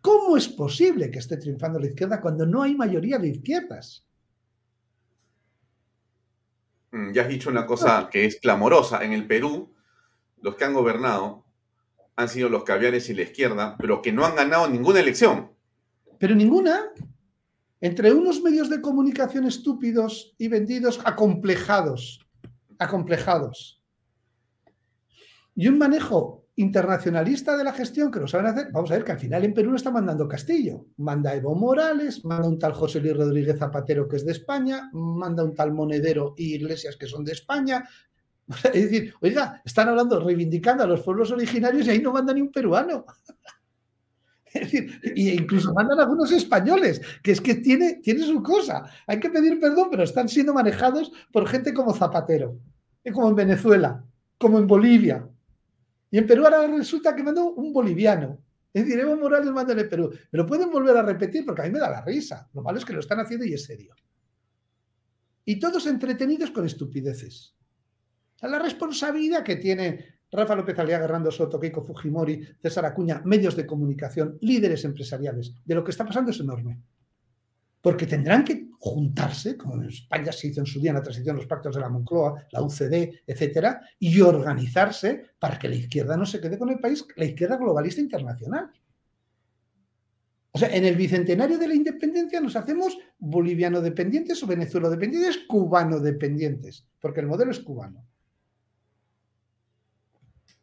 [0.00, 4.06] ¿Cómo es posible que esté triunfando la izquierda cuando no hay mayoría de izquierdas?
[6.92, 9.04] Mm, ya has dicho una cosa que es clamorosa.
[9.04, 9.74] En el Perú,
[10.40, 11.44] los que han gobernado
[12.16, 15.52] han sido los caviares y la izquierda, pero que no han ganado ninguna elección.
[16.18, 16.90] Pero ninguna.
[17.80, 22.26] Entre unos medios de comunicación estúpidos y vendidos, acomplejados,
[22.76, 23.80] acomplejados.
[25.54, 29.12] Y un manejo internacionalista de la gestión que lo saben hacer, vamos a ver que
[29.12, 33.00] al final en Perú no está mandando Castillo, manda Evo Morales, manda un tal José
[33.00, 37.24] Luis Rodríguez Zapatero que es de España, manda un tal Monedero y Iglesias que son
[37.24, 37.88] de España.
[38.74, 42.40] Es decir, oiga, están hablando, reivindicando a los pueblos originarios y ahí no manda ni
[42.40, 43.04] un peruano.
[44.52, 48.82] Es decir, e incluso mandan algunos españoles, que es que tiene, tiene su cosa.
[49.06, 52.58] Hay que pedir perdón, pero están siendo manejados por gente como Zapatero,
[53.12, 54.02] como en Venezuela,
[54.38, 55.28] como en Bolivia,
[56.10, 58.38] y en Perú ahora resulta que mandó un boliviano.
[58.72, 60.10] Es decir, Evo Morales manda en Perú.
[60.30, 62.48] Me lo pueden volver a repetir porque a mí me da la risa.
[62.52, 63.94] Lo malo es que lo están haciendo y es serio.
[65.44, 67.54] Y todos entretenidos con estupideces.
[68.42, 73.66] la responsabilidad que tiene Rafa López Aliaga, Rando Soto, Keiko Fujimori, César Acuña, medios de
[73.66, 76.78] comunicación, líderes empresariales, de lo que está pasando es enorme
[77.80, 81.36] porque tendrán que juntarse, como en España se hizo en su día en la transición
[81.36, 86.24] los pactos de la Moncloa, la UCD, etcétera, y organizarse para que la izquierda no
[86.24, 88.70] se quede con el país, la izquierda globalista internacional.
[90.52, 95.38] O sea, en el bicentenario de la independencia nos hacemos boliviano dependientes o venezuela dependientes,
[95.46, 98.04] cubano dependientes, porque el modelo es cubano.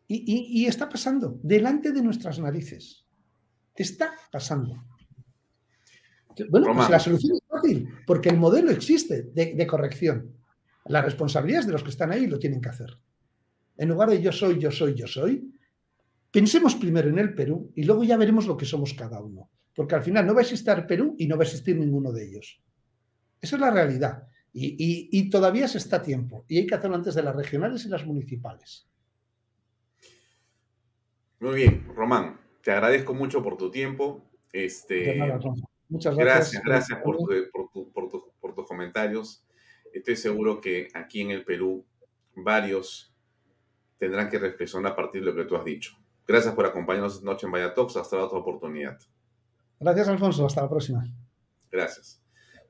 [0.07, 3.05] y está pasando delante de nuestras narices.
[3.75, 4.85] Está pasando.
[6.49, 10.35] Bueno, pues la solución fácil, porque el modelo existe de, corrección.
[10.85, 12.97] La responsabilidad es de los que están ahí lo tienen que hacer.
[13.77, 15.51] En lugar de yo soy, yo soy, yo soy,
[16.31, 19.49] pensemos primero en el Perú y luego ya veremos lo que somos cada uno.
[19.73, 22.27] Porque al final no va a existir Perú y no va a existir ninguno de
[22.27, 22.61] ellos.
[23.41, 24.23] Esa es la realidad.
[24.53, 26.45] Y, y todavía se está a tiempo.
[26.47, 28.87] Y hay que hacerlo antes de las regionales y las municipales.
[31.41, 32.39] Muy bien, Román.
[32.63, 34.23] Te agradezco mucho por tu tiempo.
[34.53, 35.19] Este,
[35.89, 36.63] Muchas gracias.
[36.63, 37.17] Gracias, por,
[38.55, 39.45] tus comentarios.
[39.93, 41.85] Estoy seguro que aquí en el Perú
[42.35, 43.13] varios
[43.97, 45.97] tendrán que reflexionar a partir de lo que tú has dicho.
[46.27, 47.97] Gracias por acompañarnos esta noche en Vaya Talks.
[47.97, 48.97] Hasta la otra oportunidad.
[49.79, 50.45] Gracias, Alfonso.
[50.45, 51.05] Hasta la próxima.
[51.71, 52.21] Gracias.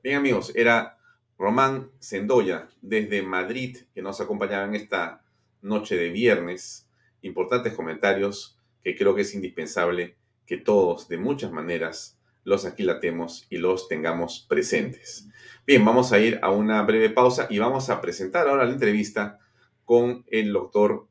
[0.02, 0.98] Bien, amigos, era
[1.38, 5.24] Román Sendoya desde Madrid que nos acompañaba en esta
[5.62, 6.88] noche de viernes.
[7.22, 12.15] Importantes comentarios que creo que es indispensable que todos, de muchas maneras,
[12.46, 15.28] los aquilatemos y los tengamos presentes.
[15.66, 19.40] Bien, vamos a ir a una breve pausa y vamos a presentar ahora la entrevista
[19.84, 21.08] con el doctor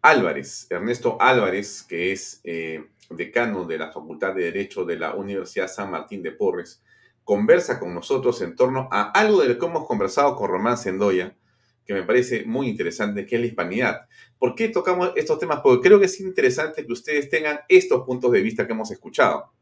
[0.00, 5.66] Álvarez, Ernesto Álvarez, que es eh, decano de la Facultad de Derecho de la Universidad
[5.66, 6.84] San Martín de Porres,
[7.24, 11.36] conversa con nosotros en torno a algo de lo que hemos conversado con Román Sendoya,
[11.84, 14.08] que me parece muy interesante, que es la hispanidad.
[14.38, 15.58] ¿Por qué tocamos estos temas?
[15.64, 19.52] Porque creo que es interesante que ustedes tengan estos puntos de vista que hemos escuchado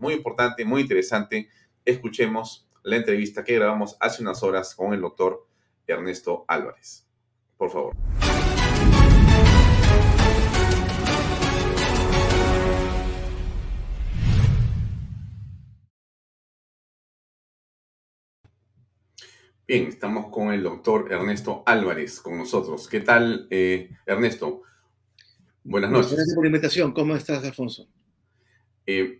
[0.00, 1.48] muy importante, muy interesante.
[1.84, 5.46] Escuchemos la entrevista que grabamos hace unas horas con el doctor
[5.86, 7.06] Ernesto Álvarez.
[7.56, 7.94] Por favor.
[19.66, 22.88] Bien, estamos con el doctor Ernesto Álvarez con nosotros.
[22.88, 24.62] ¿Qué tal, eh, Ernesto?
[25.62, 26.14] Buenas noches.
[26.14, 26.92] Gracias por la invitación.
[26.92, 27.86] ¿Cómo estás, Alfonso?
[28.86, 29.19] Eh,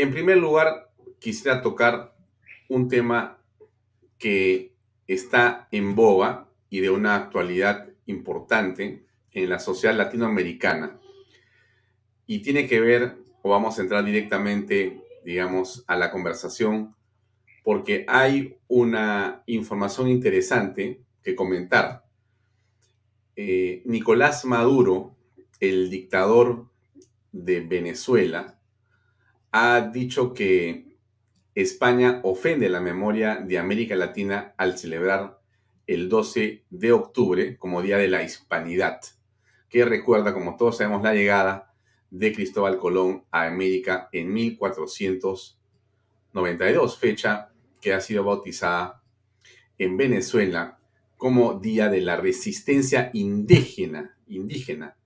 [0.00, 2.14] en primer lugar, quisiera tocar
[2.68, 3.38] un tema
[4.18, 4.74] que
[5.06, 11.00] está en boga y de una actualidad importante en la sociedad latinoamericana.
[12.26, 16.94] Y tiene que ver, o vamos a entrar directamente, digamos, a la conversación,
[17.64, 22.04] porque hay una información interesante que comentar.
[23.34, 25.16] Eh, Nicolás Maduro,
[25.58, 26.68] el dictador
[27.32, 28.59] de Venezuela,
[29.52, 30.90] ha dicho que
[31.54, 35.40] España ofende la memoria de América Latina al celebrar
[35.86, 39.00] el 12 de octubre como Día de la Hispanidad,
[39.68, 41.74] que recuerda, como todos sabemos, la llegada
[42.10, 49.02] de Cristóbal Colón a América en 1492, fecha que ha sido bautizada
[49.78, 50.78] en Venezuela
[51.16, 54.96] como Día de la Resistencia Indígena, indígena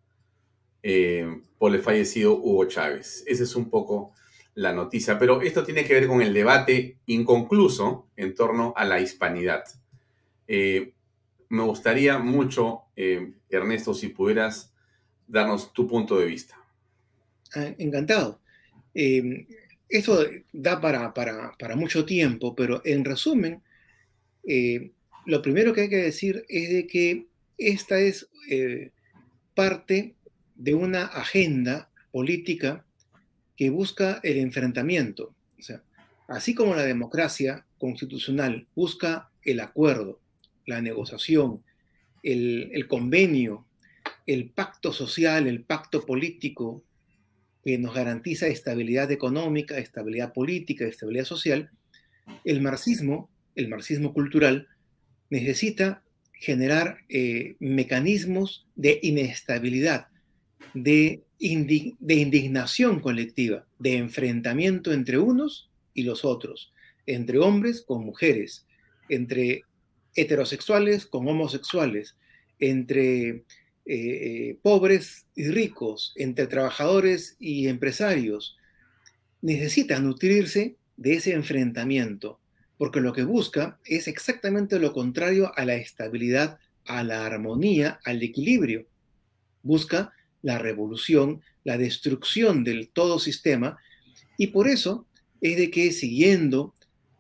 [0.82, 3.24] eh, por el fallecido Hugo Chávez.
[3.26, 4.12] Esa es un poco
[4.54, 9.00] la noticia, pero esto tiene que ver con el debate inconcluso en torno a la
[9.00, 9.64] hispanidad.
[10.46, 10.92] Eh,
[11.48, 14.72] me gustaría mucho, eh, Ernesto, si pudieras
[15.26, 16.56] darnos tu punto de vista.
[17.54, 18.40] Ah, encantado.
[18.94, 19.46] Em,
[19.88, 23.62] esto da para, para, mucho tiempo, pero en resumen,
[25.26, 27.26] lo primero que hay que decir es de que
[27.58, 28.28] esta es
[29.54, 30.14] parte
[30.54, 32.84] de una agenda política
[33.56, 35.34] que busca el enfrentamiento.
[35.58, 35.82] O sea,
[36.28, 40.20] así como la democracia constitucional busca el acuerdo,
[40.66, 41.62] la negociación,
[42.22, 43.66] el, convenio,
[44.26, 46.82] el pacto social, el pacto político
[47.62, 51.70] que nos garantiza estabilidad económica, estabilidad política, estabilidad social,
[52.44, 54.68] el marxismo, el marxismo cultural,
[55.30, 60.08] necesita generar eh, mecanismos de inestabilidad,
[60.72, 66.72] de, indignación colectiva, de enfrentamiento entre unos y los otros,
[67.06, 68.66] entre hombres con mujeres,
[69.08, 69.64] entre
[70.14, 72.16] heterosexuales con homosexuales,
[72.58, 73.44] entre eh,
[73.86, 78.56] eh, pobres y ricos, entre trabajadores y empresarios.
[79.42, 82.40] Necesita nutrirse de ese enfrentamiento,
[82.78, 88.22] porque lo que busca es exactamente lo contrario a la estabilidad, a la armonía, al
[88.22, 88.86] equilibrio.
[89.62, 90.12] Busca
[90.44, 93.78] la revolución, la destrucción del todo sistema,
[94.36, 95.06] y por eso
[95.40, 96.74] es de que siguiendo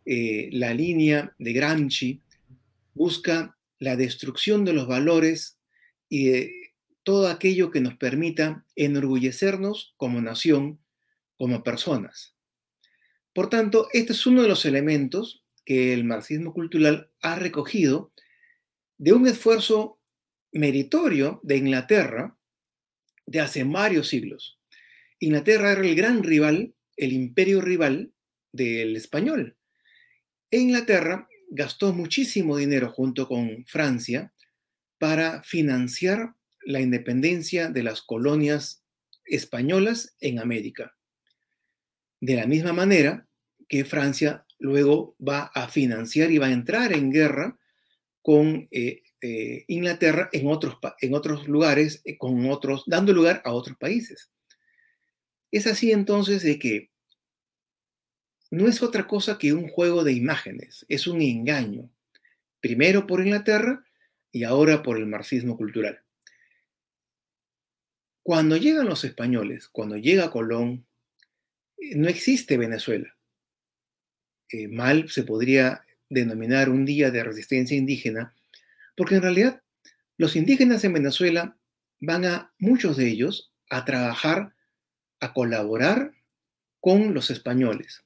[0.04, 2.20] eh, la línea de Gramsci,
[2.92, 5.56] busca la destrucción de los valores
[6.10, 6.52] y de
[7.02, 10.78] todo aquello que nos permita enorgullecernos como nación,
[11.38, 12.34] como personas.
[13.32, 18.12] Por tanto, este es uno de los elementos que el marxismo cultural ha recogido
[18.98, 19.98] de un esfuerzo
[20.52, 22.36] meritorio de Inglaterra
[23.26, 24.58] de hace varios siglos.
[25.18, 28.12] Inglaterra era el gran rival, el imperio rival
[28.52, 29.56] del español.
[30.50, 34.32] E Inglaterra gastó muchísimo dinero junto con Francia
[34.98, 36.34] para financiar
[36.64, 38.84] la independencia de las colonias
[39.24, 40.96] españolas en América.
[42.20, 43.26] De la misma manera
[43.68, 47.58] que Francia luego va a financiar y va a entrar en guerra
[48.22, 53.54] con eh, eh, Inglaterra en otros, en otros lugares, eh, con otros, dando lugar a
[53.54, 54.30] otros países.
[55.50, 56.90] Es así entonces de que
[58.50, 61.88] no es otra cosa que un juego de imágenes, es un engaño,
[62.60, 63.82] primero por Inglaterra
[64.30, 66.02] y ahora por el marxismo cultural.
[68.22, 70.84] Cuando llegan los españoles, cuando llega Colón,
[71.78, 73.16] eh, no existe Venezuela.
[74.68, 78.34] mal se podría denominar un día de resistencia indígena
[78.96, 79.62] porque en realidad
[80.16, 81.58] los indígenas en Venezuela
[82.00, 84.54] van a, muchos de ellos, a trabajar,
[85.20, 86.12] a colaborar
[86.80, 88.04] con los españoles.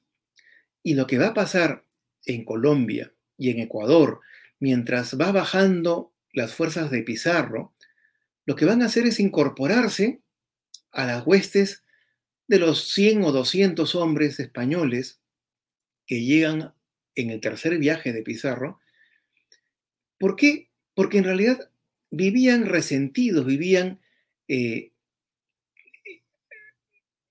[0.83, 1.85] Y lo que va a pasar
[2.25, 4.21] en Colombia y en Ecuador,
[4.59, 7.73] mientras va bajando las fuerzas de Pizarro,
[8.45, 10.21] lo que van a hacer es incorporarse
[10.91, 11.83] a las huestes
[12.47, 15.21] de los 100 o 200 hombres españoles
[16.07, 16.73] que llegan
[17.15, 18.79] en el tercer viaje de Pizarro.
[20.17, 20.68] ¿Por qué?
[20.99, 21.71] Porque en realidad
[22.11, 24.01] vivían resentidos, vivían
[24.49, 24.91] eh,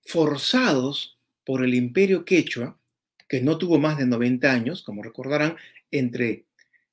[0.01, 2.79] forzados por el imperio quechua,
[3.27, 5.55] que no tuvo más de 90 años, como recordarán,
[5.91, 6.45] entre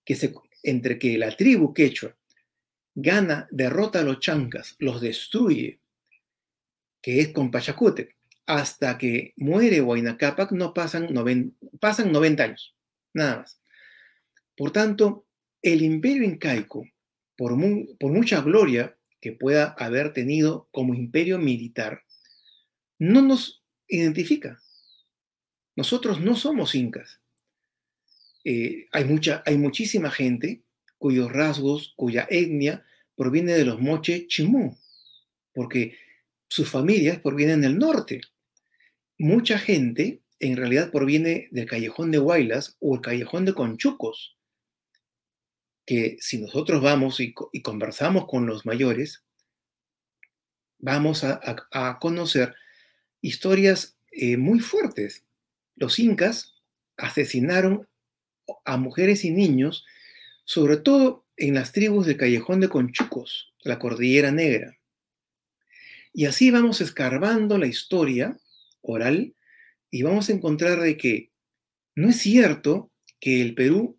[0.04, 2.14] que, se, entre que la tribu quechua
[2.94, 5.80] gana, derrota a los chancas, los destruye,
[7.00, 11.08] que es con Pachacute, hasta que muere Huayna Cápac, no pasan,
[11.80, 12.74] pasan 90 años,
[13.14, 13.62] nada más.
[14.54, 15.25] Por tanto,
[15.72, 16.88] el imperio incaico,
[17.36, 22.02] por, mucha gloria que pueda haber tenido como imperio militar,
[22.98, 24.62] no nos identifica.
[25.74, 27.20] Nosotros no somos incas.
[28.44, 30.62] Eh, hay, mucha, hay muchísima gente
[30.98, 32.86] cuyos rasgos, cuya etnia
[33.16, 34.78] proviene de los moche chimú,
[35.52, 35.98] porque
[36.48, 38.20] sus familias provienen del norte.
[39.18, 44.35] Mucha gente en realidad proviene del callejón de Huaylas o el callejón de Conchucos,
[45.86, 47.32] que si nosotros vamos y,
[47.62, 49.22] conversamos con los mayores,
[50.78, 52.54] vamos a, conocer
[53.20, 55.24] historias eh, muy fuertes.
[55.76, 56.54] Los incas
[56.96, 57.88] asesinaron
[58.64, 59.84] a mujeres y niños,
[60.44, 64.76] sobre todo en las tribus del Callejón de Conchucos, la Cordillera Negra.
[66.12, 68.38] Y así vamos escarbando la historia
[68.80, 69.34] oral
[69.90, 71.30] y vamos a encontrar de que
[71.94, 73.98] no es cierto que el Perú,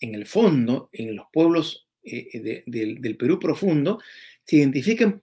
[0.00, 4.00] en el fondo, en los pueblos eh, eh, del, Perú profundo,
[4.44, 5.22] se identifiquen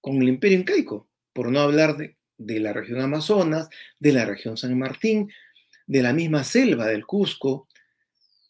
[0.00, 4.56] con el imperio incaico, por no hablar de, de la región Amazonas, de la región
[4.56, 5.32] San Martín,
[5.86, 7.68] de la misma selva del Cusco,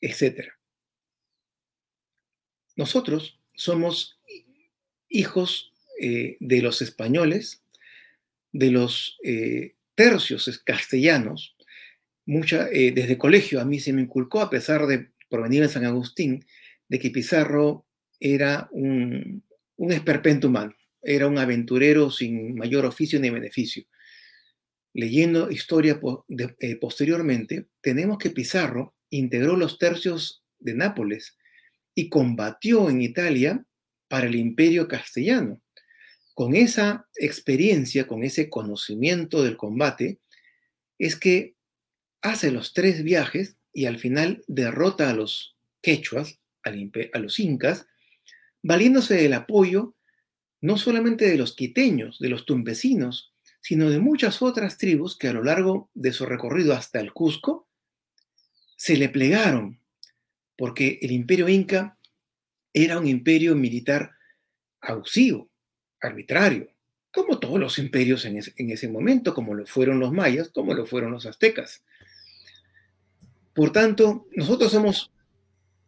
[0.00, 0.48] etc.
[2.74, 4.18] Nosotros somos
[5.08, 7.62] hijos eh, de los españoles,
[8.50, 9.18] de los
[9.94, 11.56] tercios castellanos.
[12.26, 16.44] Mucha, desde colegio a mí se me inculcó, a pesar de provenir de San Agustín,
[16.88, 17.86] de que Pizarro
[18.20, 19.42] era un,
[19.76, 23.84] un esperpento humano, era un aventurero sin mayor oficio ni beneficio.
[24.94, 25.98] Leyendo historia
[26.80, 31.38] posteriormente, tenemos que Pizarro integró los tercios de Nápoles
[31.94, 33.64] y combatió en Italia
[34.08, 35.62] para el imperio castellano.
[36.34, 40.20] Con esa experiencia, con ese conocimiento del combate,
[40.98, 41.56] es que
[42.20, 47.86] hace los tres viajes y al final derrota a los quechuas, a los incas,
[48.62, 49.94] valiéndose del apoyo
[50.60, 55.32] no solamente de los quiteños, de los tumbesinos, sino de muchas otras tribus que a
[55.32, 57.68] lo largo de su recorrido hasta el Cusco
[58.76, 59.80] se le plegaron,
[60.56, 61.98] porque el imperio inca
[62.72, 64.12] era un imperio militar
[64.80, 65.48] abusivo,
[66.00, 66.72] arbitrario,
[67.12, 71.12] como todos los imperios en ese, momento, como lo fueron los mayas, como lo fueron
[71.12, 71.84] los aztecas.
[73.54, 75.10] Por tanto, nosotros somos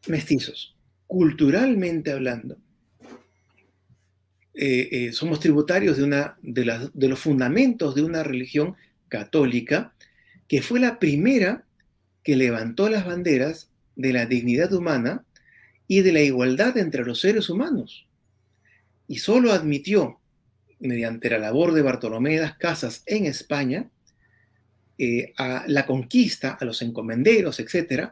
[0.06, 2.58] mestizos, culturalmente hablando.
[4.54, 8.76] Eh, eh, somos tributarios de, una, de, de los fundamentos de una religión
[9.08, 9.94] católica
[10.46, 11.64] que fue la primera
[12.22, 15.24] que levantó las banderas de la dignidad humana
[15.86, 18.06] y de la igualdad entre los seres humanos.
[19.06, 20.20] Y solo admitió,
[20.80, 23.90] mediante la labor de Bartolomé de las Casas en España,
[24.98, 28.10] eh, a la conquista, a los encomenderos, etc.,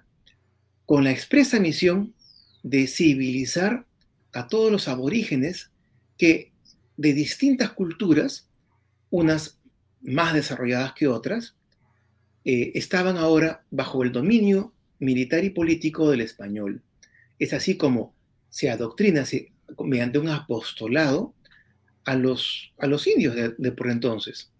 [0.86, 2.14] con la expresa misión
[2.62, 3.86] de civilizar
[4.32, 5.70] a todos los aborígenes
[6.18, 6.52] que
[6.96, 8.48] de distintas culturas,
[9.10, 9.58] unas
[10.00, 11.56] más desarrolladas que otras,
[12.44, 16.82] eh, estaban ahora bajo el dominio militar y político del español.
[17.38, 18.14] Es así como
[18.50, 19.24] se adoctrina
[19.84, 21.34] mediante un apostolado
[22.04, 24.51] a los, a los indios de, por entonces.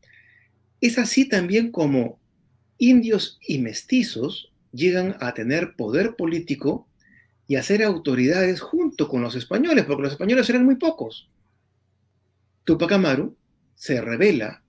[0.83, 2.19] Es así también como
[2.77, 6.87] indios y mestizos llegan a tener poder político
[7.47, 11.31] y a ser autoridades junto con los españoles, porque los españoles eran muy pocos.
[12.65, 13.37] Tupac Amaru
[13.75, 14.63] se revela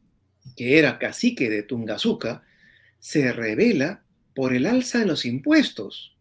[0.56, 2.44] que era cacique de Tungazuca
[3.00, 4.04] se revela
[4.36, 6.16] por el alza de los impuestos,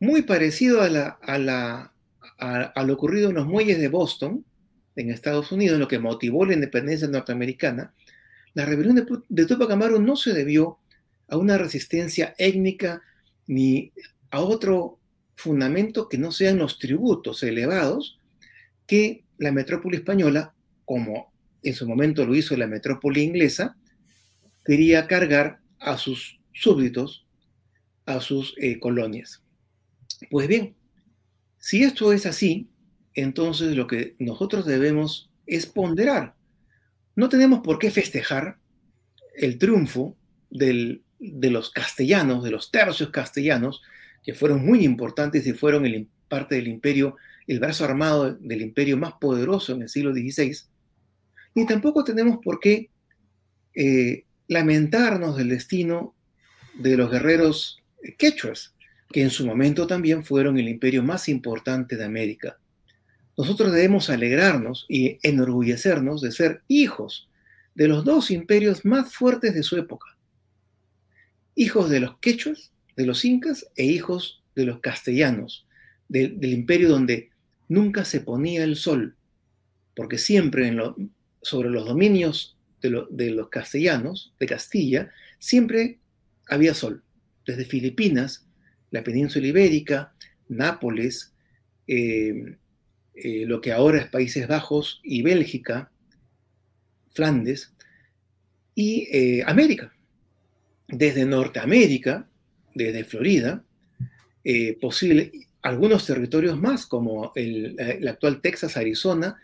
[0.00, 1.92] muy parecido a, la,
[2.38, 4.44] a, lo ocurrido en los muelles de Boston,
[4.96, 7.92] en Estados Unidos, lo que motivó la independencia norteamericana.
[8.54, 10.78] La rebelión de, de Tupac Amaru no se debió
[11.28, 13.02] a una resistencia étnica
[13.46, 13.92] ni
[14.30, 14.98] a otro
[15.34, 18.18] fundamento que no sean los tributos elevados
[18.86, 21.32] que la metrópoli española, como
[21.62, 23.76] en su momento lo hizo la metrópoli inglesa,
[24.64, 27.26] quería cargar a sus súbditos,
[28.06, 29.42] a sus eh, colonias.
[30.30, 30.76] Pues bien,
[31.58, 32.68] si esto es así,
[33.14, 36.34] entonces lo que nosotros debemos es ponderar.
[37.14, 38.58] No tenemos por qué festejar
[39.34, 40.16] el triunfo
[40.50, 43.82] de los castellanos, de los tercios castellanos,
[44.22, 49.14] que fueron muy importantes y fueron parte del imperio, el brazo armado del imperio más
[49.14, 50.56] poderoso en el siglo XVI,
[51.54, 52.90] ni tampoco tenemos por qué
[53.74, 56.14] eh, lamentarnos del destino
[56.74, 57.82] de los guerreros
[58.16, 58.74] quechuas,
[59.10, 62.58] que en su momento también fueron el imperio más importante de América.
[63.36, 67.28] Nosotros debemos alegrarnos y enorgullecernos de ser hijos
[67.74, 70.16] de los dos imperios más fuertes de su época.
[71.54, 75.66] Hijos de los quechuas, de los incas, e hijos de los castellanos,
[76.08, 77.30] del imperio donde
[77.68, 79.16] nunca se ponía el sol,
[79.96, 80.76] porque siempre
[81.40, 85.98] sobre los dominios de, los castellanos, de Castilla, siempre
[86.48, 87.02] había sol.
[87.46, 88.46] Desde Filipinas,
[88.90, 90.12] la península ibérica,
[90.48, 91.32] Nápoles,
[91.86, 92.56] eh,
[93.14, 95.90] eh, lo que ahora es Países Bajos y Bélgica,
[97.12, 97.72] Flandes,
[98.74, 99.92] y eh, América.
[100.88, 102.28] Desde Norteamérica,
[102.74, 103.64] desde Florida,
[104.80, 105.30] posible,
[105.62, 107.76] algunos territorios más, como el,
[108.08, 109.36] actual Texas, Arizona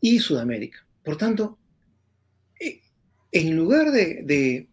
[0.00, 0.84] y Sudamérica.
[1.02, 1.58] Por tanto,
[3.32, 4.66] en lugar de,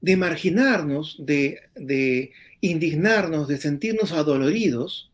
[0.00, 5.12] de, marginarnos, de, indignarnos, de sentirnos adoloridos,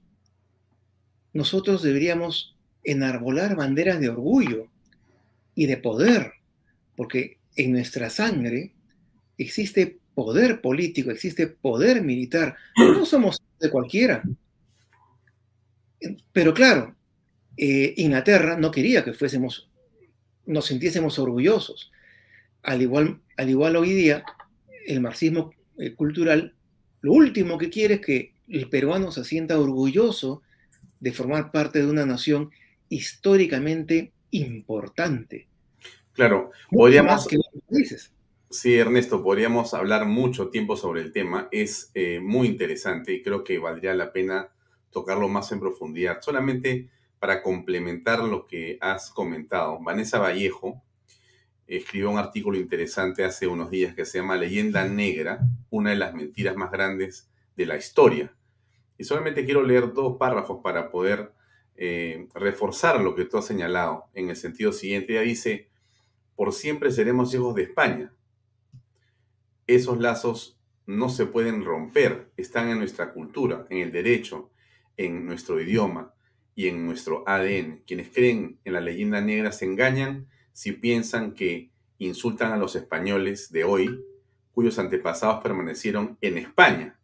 [1.34, 4.68] nosotros deberíamos enarbolar banderas de orgullo
[5.54, 6.32] y de poder,
[6.96, 8.72] porque en nuestra sangre
[9.36, 12.56] existe poder político, existe poder militar.
[12.76, 14.22] No somos de cualquiera.
[16.32, 16.94] Pero claro,
[17.56, 19.68] eh, Inglaterra no quería que fuésemos,
[20.46, 21.90] nos sintiésemos orgullosos.
[22.62, 24.24] Al igual, al igual hoy día,
[24.86, 26.54] el marxismo eh, cultural,
[27.00, 30.42] lo último que quiere es que el peruano se sienta orgulloso
[31.04, 32.50] de formar parte de una nación
[32.88, 35.46] históricamente importante.
[36.14, 37.28] Claro, podríamos...
[37.28, 37.36] Que.
[38.48, 41.48] Sí, Ernesto, podríamos hablar mucho tiempo sobre el tema.
[41.52, 44.48] Es eh, muy interesante y creo que valdría la pena
[44.90, 46.22] tocarlo más en profundidad.
[46.22, 46.88] Solamente
[47.18, 50.82] para complementar lo que has comentado, Vanessa Vallejo
[51.66, 56.14] escribió un artículo interesante hace unos días que se llama Leyenda Negra, una de las
[56.14, 58.34] mentiras más grandes de la historia.
[58.98, 61.32] Y solamente quiero leer dos párrafos para poder
[61.76, 65.14] eh, reforzar lo que tú has señalado en el sentido siguiente.
[65.14, 65.68] Ella dice,
[66.36, 68.12] por siempre seremos hijos de España
[69.66, 74.50] esos lazos no se pueden romper, están en nuestra cultura, en el derecho,
[74.96, 76.14] en nuestro idioma
[76.54, 77.82] y en nuestro ADN.
[77.86, 83.50] Quienes creen en la leyenda negra se engañan si piensan que insultan a los españoles
[83.50, 84.04] de hoy,
[84.52, 86.98] cuyos antepasados permanecieron en España.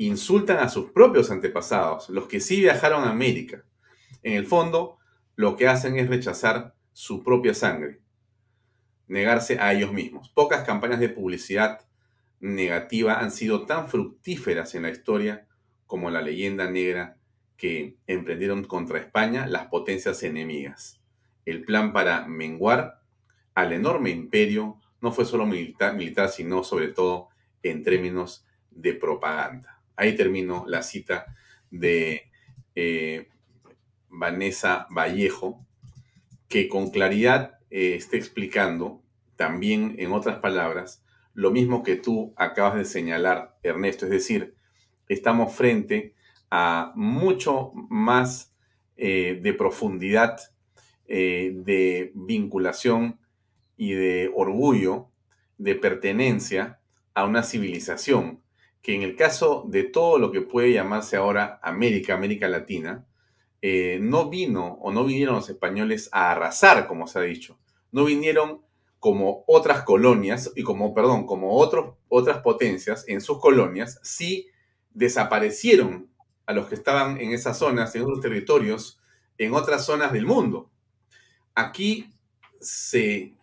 [0.00, 3.66] Insultan a sus propios antepasados, los que sí viajaron a América.
[4.22, 4.96] En el fondo,
[5.36, 8.00] lo que hacen es rechazar su propia sangre,
[9.08, 10.30] negarse a ellos mismos.
[10.30, 11.86] Pocas campañas de publicidad
[12.40, 15.46] negativa han sido tan fructíferas en la historia
[15.84, 17.18] como la leyenda negra
[17.58, 20.98] que emprendieron contra España las potencias enemigas.
[21.44, 23.02] El plan para menguar
[23.54, 27.28] al enorme imperio no fue solo militar, militar sino sobre todo
[27.62, 29.79] en términos de propaganda.
[30.00, 31.26] Ahí termino la cita
[31.70, 32.30] de
[32.74, 33.28] eh,
[34.08, 35.66] Vanessa Vallejo,
[36.48, 39.02] que con claridad eh, está explicando
[39.36, 44.54] también, en otras palabras, lo mismo que tú acabas de señalar, Ernesto, es decir,
[45.06, 46.14] estamos frente
[46.50, 48.54] a mucho más
[48.96, 50.38] eh, de profundidad,
[51.06, 53.20] de vinculación
[53.76, 55.10] y de orgullo,
[55.58, 56.80] de pertenencia
[57.12, 58.40] a una civilización
[58.82, 63.06] que en el caso de todo lo que puede llamarse ahora América, América Latina,
[63.62, 67.58] eh, no vino o no vinieron los españoles a arrasar, como se ha dicho.
[67.92, 68.62] No vinieron
[68.98, 74.48] como otras colonias y como, perdón, como otras potencias en sus colonias, sí
[74.90, 76.10] desaparecieron
[76.46, 79.00] a los que estaban en esas zonas, en otros territorios,
[79.38, 80.70] en otras zonas del mundo.
[81.54, 82.12] Aquí
[82.60, 83.34] se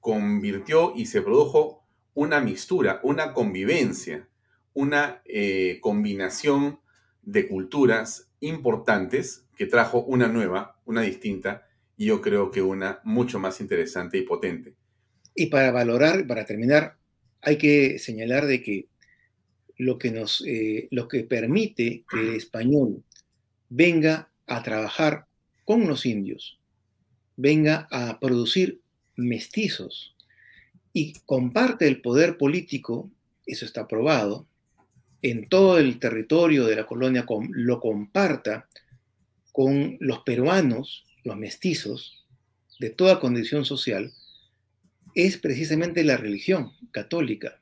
[0.00, 4.28] convirtió y se produjo una mixtura, una convivencia,
[4.74, 6.80] una eh, combinación
[7.22, 11.66] de culturas importantes que trajo una nueva, una distinta
[11.96, 14.74] y yo creo que una mucho más interesante y potente.
[15.34, 16.96] Y para valorar, para terminar,
[17.40, 18.88] hay que señalar de que
[19.78, 23.02] lo que nos, eh, lo que permite que el español
[23.68, 25.26] venga a trabajar
[25.64, 26.58] con los indios,
[27.36, 28.80] venga a producir
[29.16, 30.14] mestizos
[30.92, 33.10] y comparte el poder político,
[33.46, 34.46] eso está probado,
[35.22, 38.68] en todo el territorio de la colonia lo comparta
[39.52, 42.24] con los peruanos, los mestizos,
[42.80, 44.12] de toda condición social,
[45.14, 47.60] es precisamente la religión católica.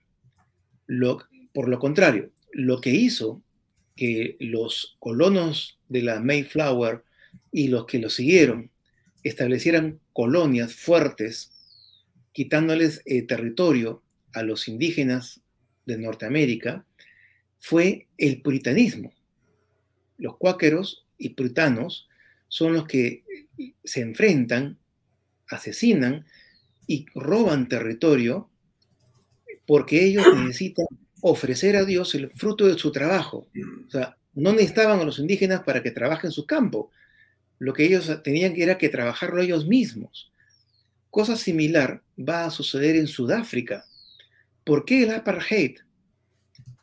[1.52, 3.42] por lo contrario, lo que hizo
[3.96, 7.04] que los colonos de la Mayflower
[7.52, 8.70] y los que lo siguieron
[9.22, 11.52] establecieran colonias fuertes,
[12.32, 14.02] quitándoles eh, territorio
[14.32, 15.40] a los indígenas
[15.84, 16.86] de Norteamérica,
[17.60, 19.12] fue el puritanismo.
[20.18, 22.08] Los cuáqueros y puritanos
[22.48, 23.22] son los que
[23.84, 24.78] se enfrentan,
[25.48, 26.26] asesinan
[26.86, 28.50] y roban territorio
[29.66, 30.86] porque ellos necesitan
[31.20, 33.46] ofrecer a Dios el fruto de su trabajo.
[33.86, 36.90] O sea, no necesitaban a los indígenas para que trabajen su campo.
[37.58, 40.32] Lo que ellos tenían que era que trabajarlo ellos mismos.
[41.10, 43.84] Cosa similar va a suceder en Sudáfrica.
[44.64, 45.78] ¿Por qué el apartheid?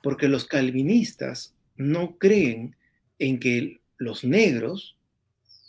[0.01, 2.75] Porque los calvinistas no creen
[3.19, 4.97] en que los negros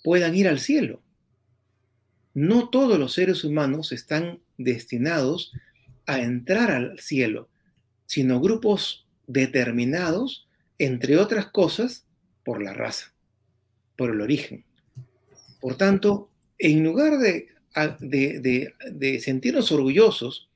[0.02, 1.02] puedan ir al cielo.
[2.34, 5.52] No todos los seres humanos están destinados
[6.06, 7.48] a entrar al cielo,
[8.06, 10.46] sino grupos determinados,
[10.78, 12.06] entre otras cosas,
[12.44, 13.12] por la raza,
[13.96, 14.64] por el origen.
[15.60, 17.48] Por tanto, en lugar de,
[18.00, 20.48] de sentirnos orgullosos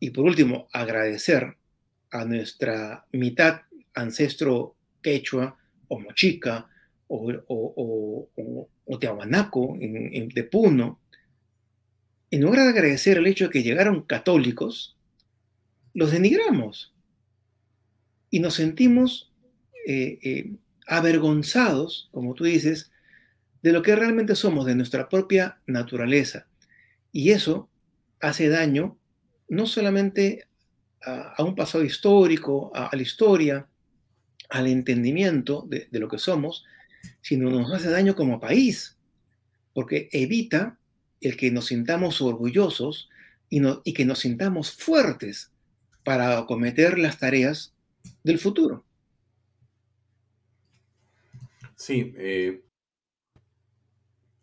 [0.00, 1.56] y por último agradecer
[2.10, 3.62] a nuestra mitad
[3.94, 5.56] ancestro quechua
[5.88, 6.68] o mochica
[7.08, 11.00] o, o, o, o Tiahuanaco, en, de Puno,
[12.30, 14.96] en lugar de agradecer el hecho de que llegaron católicos,
[15.94, 16.94] los denigramos
[18.30, 19.32] y nos sentimos
[19.86, 20.52] eh, eh,
[20.86, 22.92] avergonzados, como tú dices,
[23.62, 26.46] de lo que realmente somos, de nuestra propia naturaleza.
[27.12, 27.68] Y eso
[28.20, 28.96] hace daño
[29.48, 30.46] no solamente
[31.02, 33.66] a, un pasado histórico, a, la historia,
[34.48, 36.64] al entendimiento de, lo que somos,
[37.20, 38.96] sino nos hace daño como país,
[39.72, 40.78] porque evita
[41.20, 43.08] el que nos sintamos orgullosos
[43.48, 45.52] y, que nos sintamos fuertes
[46.04, 47.74] para acometer las tareas
[48.22, 48.84] del futuro.
[51.76, 52.62] Sí, eh,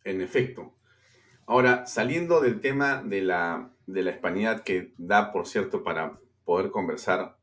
[0.03, 0.73] en efecto.
[1.45, 6.71] Ahora, saliendo del tema de la, de la hispanidad que da, por cierto, para poder
[6.71, 7.37] conversar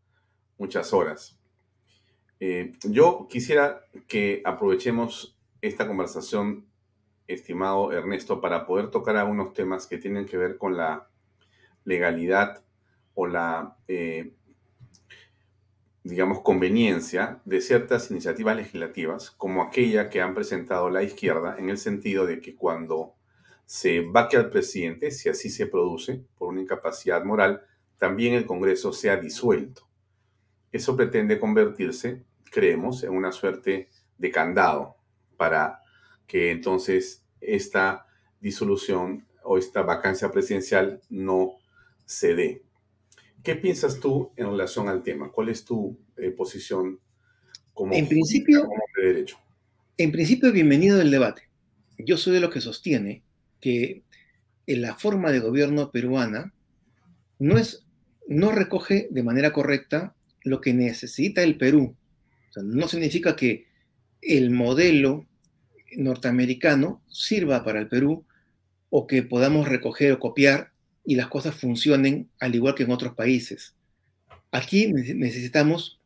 [0.57, 1.39] muchas horas,
[2.41, 6.65] eh, yo quisiera que aprovechemos esta conversación,
[7.29, 11.11] estimado Ernesto, para poder tocar algunos temas que tienen que ver con la
[11.85, 12.65] legalidad
[13.13, 14.33] o la eh,
[16.03, 21.77] digamos, conveniencia de ciertas iniciativas legislativas, como aquella que han presentado la izquierda, en el
[21.77, 23.15] sentido de que cuando
[23.67, 27.67] se vaque al presidente, si así se produce, por una incapacidad moral,
[27.99, 29.89] también el Congreso sea disuelto.
[30.73, 33.89] Eso pretende convertirse, creemos, en una suerte
[34.19, 34.97] de candado
[35.37, 35.81] para
[36.27, 38.07] que entonces esta
[38.41, 41.59] disolución o esta vacancia presidencial no
[42.05, 42.63] se dé.
[43.43, 45.31] ¿Qué piensas tú en relación al tema?
[45.31, 46.99] ¿Cuál es tu eh, posición
[47.75, 48.67] como, en principio,
[48.97, 49.39] de derecho?
[49.97, 51.49] En principio, bienvenido el debate.
[51.99, 53.23] Yo soy de los que sostiene
[53.61, 54.03] que
[54.67, 56.55] la forma de gobierno peruana
[57.39, 57.84] no, es,
[58.29, 61.97] no recoge de manera correcta lo que necesita el Perú.
[62.57, 63.67] no significa que
[64.21, 65.27] el modelo
[65.97, 68.25] norteamericano sirva para el Perú
[68.91, 70.73] o que podamos recoger o copiar
[71.05, 73.75] y las cosas funcionen al igual que en otros países.
[74.51, 76.01] Aquí necesitamos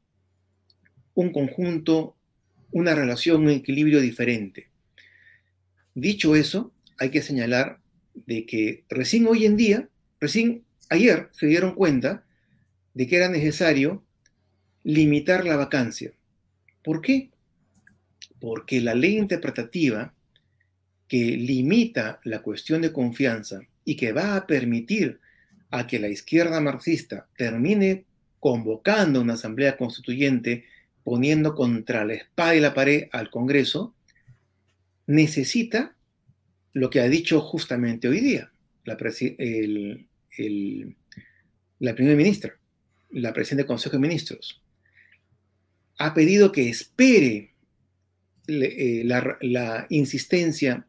[1.14, 2.16] un conjunto,
[2.70, 4.68] una relación, un equilibrio diferente.
[5.94, 7.80] Dicho eso, hay que señalar
[8.14, 9.88] de que recién hoy en día,
[10.20, 12.24] recién ayer se dieron cuenta
[12.94, 14.04] de que era necesario
[14.82, 16.12] limitar la vacancia.
[16.82, 17.30] ¿Por qué?
[18.40, 20.14] Porque la ley interpretativa
[21.06, 25.20] que limita la cuestión de confianza y que va a permitir
[25.70, 28.04] a que la izquierda marxista termine
[28.40, 30.64] convocando una asamblea constituyente,
[31.02, 33.94] poniendo contra la espada y la pared al Congreso,
[35.06, 35.96] necesita
[36.72, 38.52] lo que ha dicho justamente hoy día
[38.88, 38.96] la,
[41.78, 42.56] la primera ministra,
[43.10, 44.62] la presidenta del Consejo de Ministros.
[45.98, 47.54] Ha pedido que espere
[48.46, 50.86] eh, la, la insistencia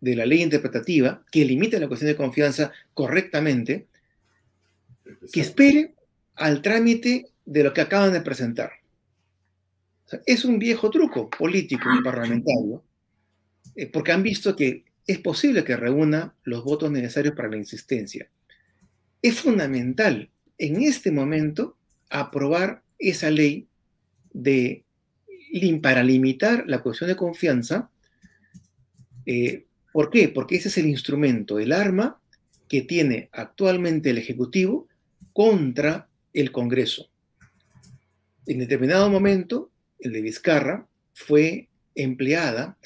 [0.00, 3.86] de la ley interpretativa que limita la cuestión de confianza correctamente,
[5.32, 5.94] que espere
[6.34, 8.72] al trámite de lo que acaban de presentar.
[10.26, 12.84] es un viejo truco político y parlamentario,
[13.74, 18.28] eh, porque han visto que es posible que reúna los votos necesarios para la insistencia.
[19.24, 21.78] Es fundamental en este momento
[22.10, 23.66] aprobar esa ley
[25.80, 27.90] para limitar la cuestión de confianza
[29.26, 29.64] eh,
[29.94, 30.28] ¿Por qué?
[30.28, 32.20] Porque ese es el instrumento, el arma
[32.68, 34.88] que tiene actualmente el Ejecutivo
[35.32, 37.08] contra el Congreso.
[38.46, 39.70] En determinado momento,
[40.00, 42.76] el de Vizcarra fue empleada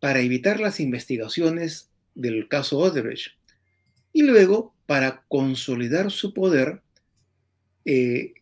[0.00, 3.36] para evitar las investigaciones del caso Odebrecht
[4.12, 6.82] y luego para consolidar su poder
[7.84, 8.34] eh,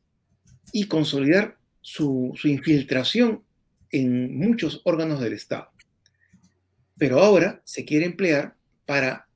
[0.73, 3.43] y consolidar su infiltración
[3.91, 5.71] en muchos órganos del Estado.
[6.99, 9.29] Pero ahora se quiere emplear para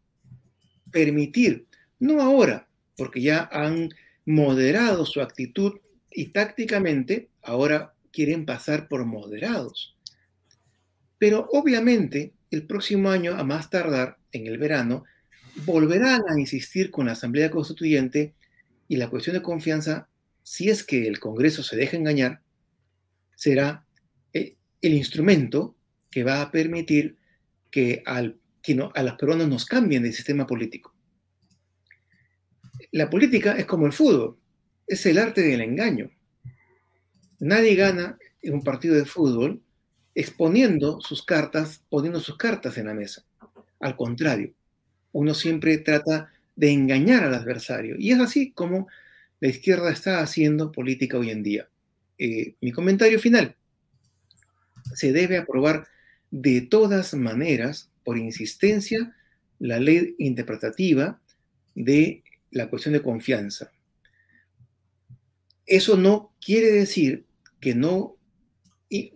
[0.90, 1.66] permitir,
[1.98, 3.90] no ahora, porque ya han
[4.24, 5.78] moderado su actitud
[6.10, 9.96] y tácticamente ahora quieren pasar por moderados.
[11.18, 15.04] Pero obviamente el próximo año, a más tardar, en el verano,
[15.64, 18.34] volverán a insistir con la Asamblea Constituyente
[18.88, 20.08] y la cuestión de confianza,
[20.42, 22.40] si es que el Congreso se deja engañar,
[23.34, 23.84] será
[24.32, 25.76] eh, el instrumento
[26.10, 27.16] que va a permitir
[27.70, 28.38] que, al,
[28.74, 30.94] no, a las peruanos nos cambien de sistema político.
[32.92, 34.38] La política es como el fútbol,
[34.86, 36.10] es el arte del engaño.
[37.40, 39.62] Nadie gana en un partido de fútbol
[40.14, 43.24] exponiendo sus cartas, poniendo sus cartas en la mesa.
[43.80, 44.54] Al contrario,
[45.12, 47.96] uno siempre trata de engañar al adversario.
[47.98, 48.88] Y es así como
[49.40, 51.68] la izquierda está haciendo política hoy en día.
[52.18, 53.54] Eh, mi comentario final.
[54.94, 55.86] Se debe aprobar
[56.30, 59.14] de todas maneras, por insistencia,
[59.58, 61.20] la ley interpretativa
[61.74, 63.70] de la cuestión de confianza.
[65.66, 67.24] Eso no quiere decir
[67.60, 68.16] que no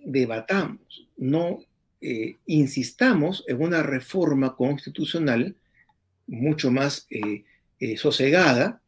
[0.04, 1.60] debatamos, no
[2.00, 5.56] eh, insistamos en una reforma constitucional
[6.26, 7.44] mucho más eh,
[7.78, 8.80] eh, sosegada,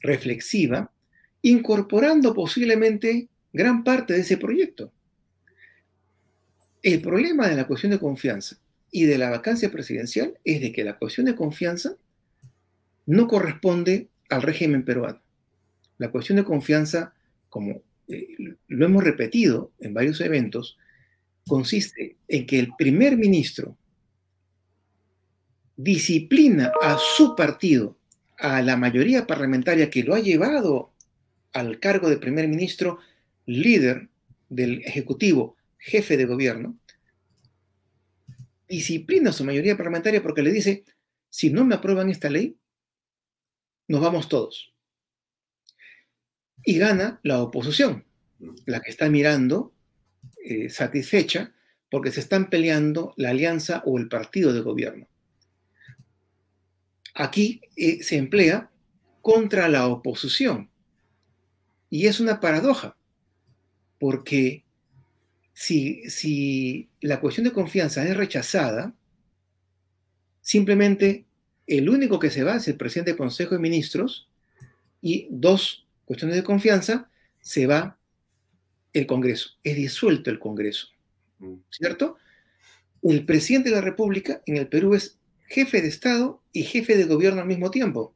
[0.00, 0.90] reflexiva,
[1.42, 4.92] incorporando posiblemente gran parte de ese proyecto.
[6.82, 8.56] El problema de la cuestión de confianza
[8.90, 11.96] y de la vacancia presidencial es de que la cuestión de confianza
[13.06, 15.20] no corresponde al régimen peruano.
[15.98, 17.14] La cuestión de confianza,
[17.48, 18.28] como eh,
[18.68, 20.76] lo hemos repetido en varios eventos,
[21.46, 23.76] consiste en que el primer ministro
[25.76, 27.98] disciplina a su partido,
[28.38, 30.92] a la mayoría parlamentaria que lo ha llevado
[31.52, 32.98] al cargo de primer ministro,
[33.46, 34.08] líder
[34.48, 36.78] del Ejecutivo, jefe de gobierno,
[38.68, 40.84] disciplina a su mayoría parlamentaria porque le dice,
[41.28, 42.56] si no me aprueban esta ley,
[43.88, 44.72] nos vamos todos.
[46.64, 48.04] Y gana la oposición,
[48.66, 49.74] la que está mirando
[50.44, 51.54] eh, satisfecha
[51.90, 55.08] porque se están peleando la alianza o el partido de gobierno.
[57.14, 58.70] Aquí eh, se emplea
[59.22, 60.68] contra la oposición.
[61.88, 62.96] Y es una paradoja,
[63.98, 64.64] porque
[65.52, 68.94] si, si la cuestión de confianza es rechazada,
[70.40, 71.24] simplemente
[71.66, 74.28] el único que se va es el presidente del Consejo de Ministros
[75.00, 77.10] y dos cuestiones de confianza,
[77.40, 77.98] se va
[78.92, 79.50] el Congreso.
[79.62, 80.88] Es disuelto el Congreso.
[81.38, 81.54] Mm.
[81.70, 82.16] ¿Cierto?
[83.02, 87.04] El presidente de la República en el Perú es jefe de Estado y jefe de
[87.04, 88.14] gobierno al mismo tiempo.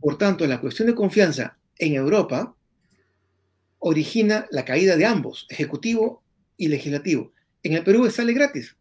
[0.00, 2.56] Por tanto, la cuestión de confianza en Europa
[3.78, 6.24] origina la caída de ambos, ejecutivo
[6.56, 7.32] y legislativo.
[7.62, 8.74] En el Perú sale gratis.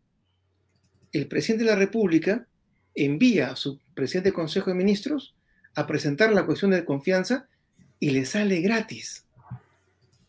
[1.11, 2.47] El presidente de la República
[2.95, 5.35] envía a su presidente del Consejo de Ministros
[5.75, 7.47] a presentar la cuestión de confianza
[7.99, 9.25] y le sale gratis.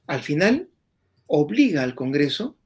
[0.06, 0.68] Al final,
[1.26, 2.56] obliga al Congreso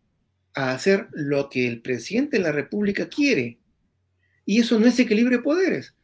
[0.55, 3.59] a hacer lo que el presidente de la República quiere.
[4.47, 5.95] Y eso no es equilibrio de poderes.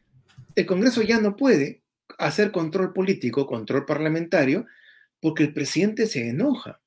[0.54, 1.80] El Congreso ya no puede
[2.18, 4.66] hacer control político, control parlamentario,
[5.20, 6.80] porque el presidente se enoja.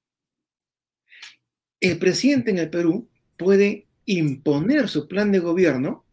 [1.80, 6.06] El presidente en el Perú puede imponer su plan de gobierno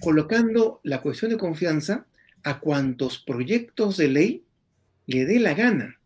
[0.00, 2.06] colocando la cuestión de confianza
[2.42, 4.44] a cuantos proyectos de ley
[5.06, 5.98] le dé la gana.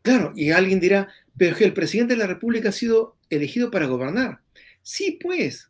[0.00, 3.86] Claro, y alguien dirá, pero que el presidente de la República ha sido elegido para
[3.86, 4.40] gobernar.
[4.86, 5.68] Sí, pues.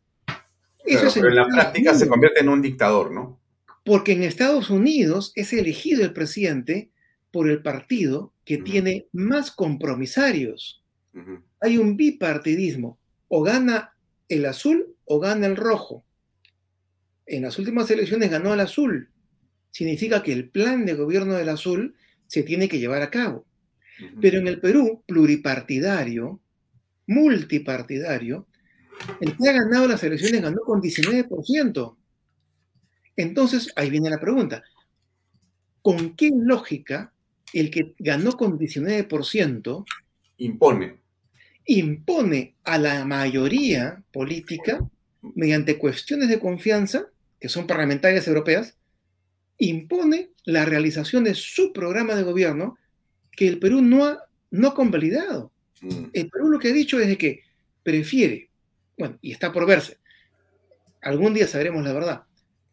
[0.84, 3.40] Eso pero en la práctica se convierte en un dictador, ¿no?
[3.82, 6.90] Porque en Estados Unidos es elegido el presidente
[7.32, 10.84] por el partido que tiene más compromisarios.
[11.60, 12.98] Hay un bipartidismo.
[13.28, 13.94] O gana
[14.28, 16.04] el azul o gana el rojo.
[17.24, 19.08] En las últimas elecciones ganó el azul.
[19.70, 21.96] Significa que el plan de gobierno del azul
[22.26, 23.46] se tiene que llevar a cabo.
[24.20, 26.38] Pero en el Perú, pluripartidario,
[27.06, 28.46] multipartidario,
[29.20, 31.96] el que ha ganado las elecciones ganó con 19%.
[33.16, 34.62] Entonces, ahí viene la pregunta.
[35.82, 37.12] ¿Con qué lógica
[37.52, 39.84] el que ganó con 19%
[40.38, 40.98] impone?
[41.66, 44.78] Impone a la mayoría política,
[45.34, 47.06] mediante cuestiones de confianza,
[47.40, 48.76] que son parlamentarias europeas,
[49.58, 52.76] impone la realización de su programa de gobierno
[53.32, 54.18] que el Perú no ha,
[54.50, 55.52] no convalidado.
[55.80, 56.04] Mm.
[56.12, 57.42] El Perú lo que ha dicho es de que
[57.82, 58.50] prefiere,
[58.98, 59.98] bueno, y está por verse,
[61.02, 62.26] algún día sabremos la verdad,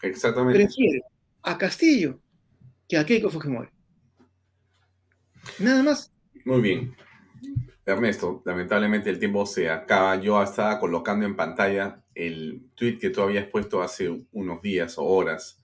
[0.03, 0.59] Exactamente.
[0.59, 1.01] Prefiere
[1.43, 2.19] a Castillo
[2.87, 3.69] que a Keiko Fujimori.
[5.59, 6.11] Nada más.
[6.45, 6.95] Muy bien.
[7.85, 10.15] Ernesto, lamentablemente el tiempo se acaba.
[10.17, 15.03] Yo estaba colocando en pantalla el tweet que tú habías puesto hace unos días o
[15.03, 15.63] horas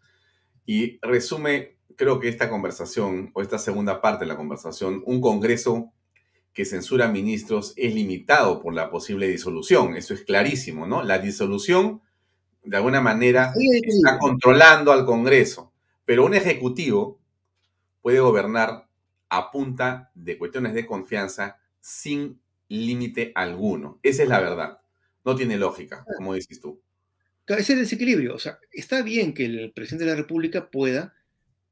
[0.66, 5.92] y resume, creo que esta conversación o esta segunda parte de la conversación, un Congreso
[6.54, 9.96] que censura ministros es limitado por la posible disolución.
[9.96, 11.04] Eso es clarísimo, ¿no?
[11.04, 12.02] La disolución
[12.64, 15.72] de alguna manera está controlando al Congreso,
[16.06, 17.20] pero un ejecutivo
[18.02, 18.88] puede gobernar
[19.30, 24.00] a punta de cuestiones de confianza sin límite alguno.
[24.04, 24.80] Esa es la verdad.
[25.24, 26.82] No tiene lógica, como dices tú.
[27.48, 28.36] Ese es el desequilibrio.
[28.36, 31.16] O sea, está bien que el presidente de la República pueda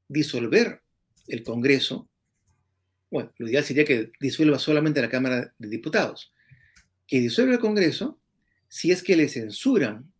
[0.08, 0.82] disolver
[1.28, 2.10] el Congreso.
[3.10, 6.34] Bueno, lo ideal sería que disuelva solamente la Cámara de Diputados.
[7.05, 8.20] Que disuelva el Congreso
[8.68, 10.12] si es que le censuran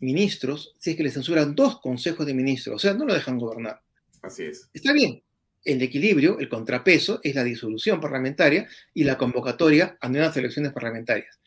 [0.00, 3.38] ministros si es que le censuran dos consejos de ministros, o sea, no lo dejan
[3.38, 3.82] gobernar.
[4.22, 4.68] Así es.
[4.72, 5.22] Está bien,
[5.64, 11.38] el equilibrio, el contrapeso, es la disolución parlamentaria y la convocatoria a nuevas elecciones parlamentarias.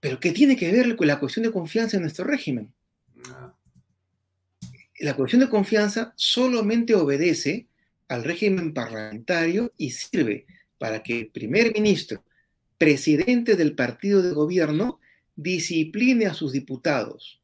[0.00, 2.72] Pero ¿qué tiene que ver con la cuestión de confianza en nuestro régimen?
[4.98, 7.66] La cuestión de confianza solamente obedece
[8.08, 10.46] al régimen parlamentario y sirve
[10.78, 12.24] para que el primer ministro,
[12.78, 15.00] presidente del partido de gobierno,
[15.34, 17.42] discipline a sus diputados.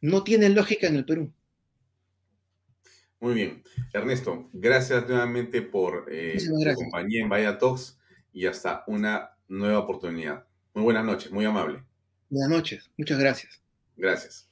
[0.00, 1.32] No tiene lógica en el Perú.
[3.20, 3.62] Muy bien.
[3.92, 7.98] Ernesto, gracias nuevamente por eh, tu compañía en Vaya Talks
[8.32, 10.46] y hasta una nueva oportunidad.
[10.74, 11.82] Muy buenas noches, muy amable.
[12.28, 13.62] Buenas noches, muchas gracias.
[13.96, 14.45] Gracias.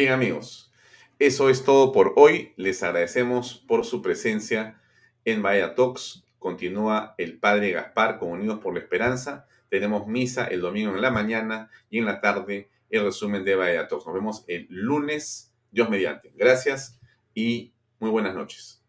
[0.00, 0.72] Bien amigos,
[1.18, 2.54] eso es todo por hoy.
[2.56, 4.80] Les agradecemos por su presencia
[5.26, 6.24] en Vaya Talks.
[6.38, 9.46] Continúa el Padre Gaspar con Unidos por la Esperanza.
[9.68, 13.88] Tenemos misa el domingo en la mañana y en la tarde el resumen de Vaya
[13.88, 14.06] Talks.
[14.06, 16.32] Nos vemos el lunes, Dios mediante.
[16.34, 16.98] Gracias
[17.34, 18.79] y muy buenas noches.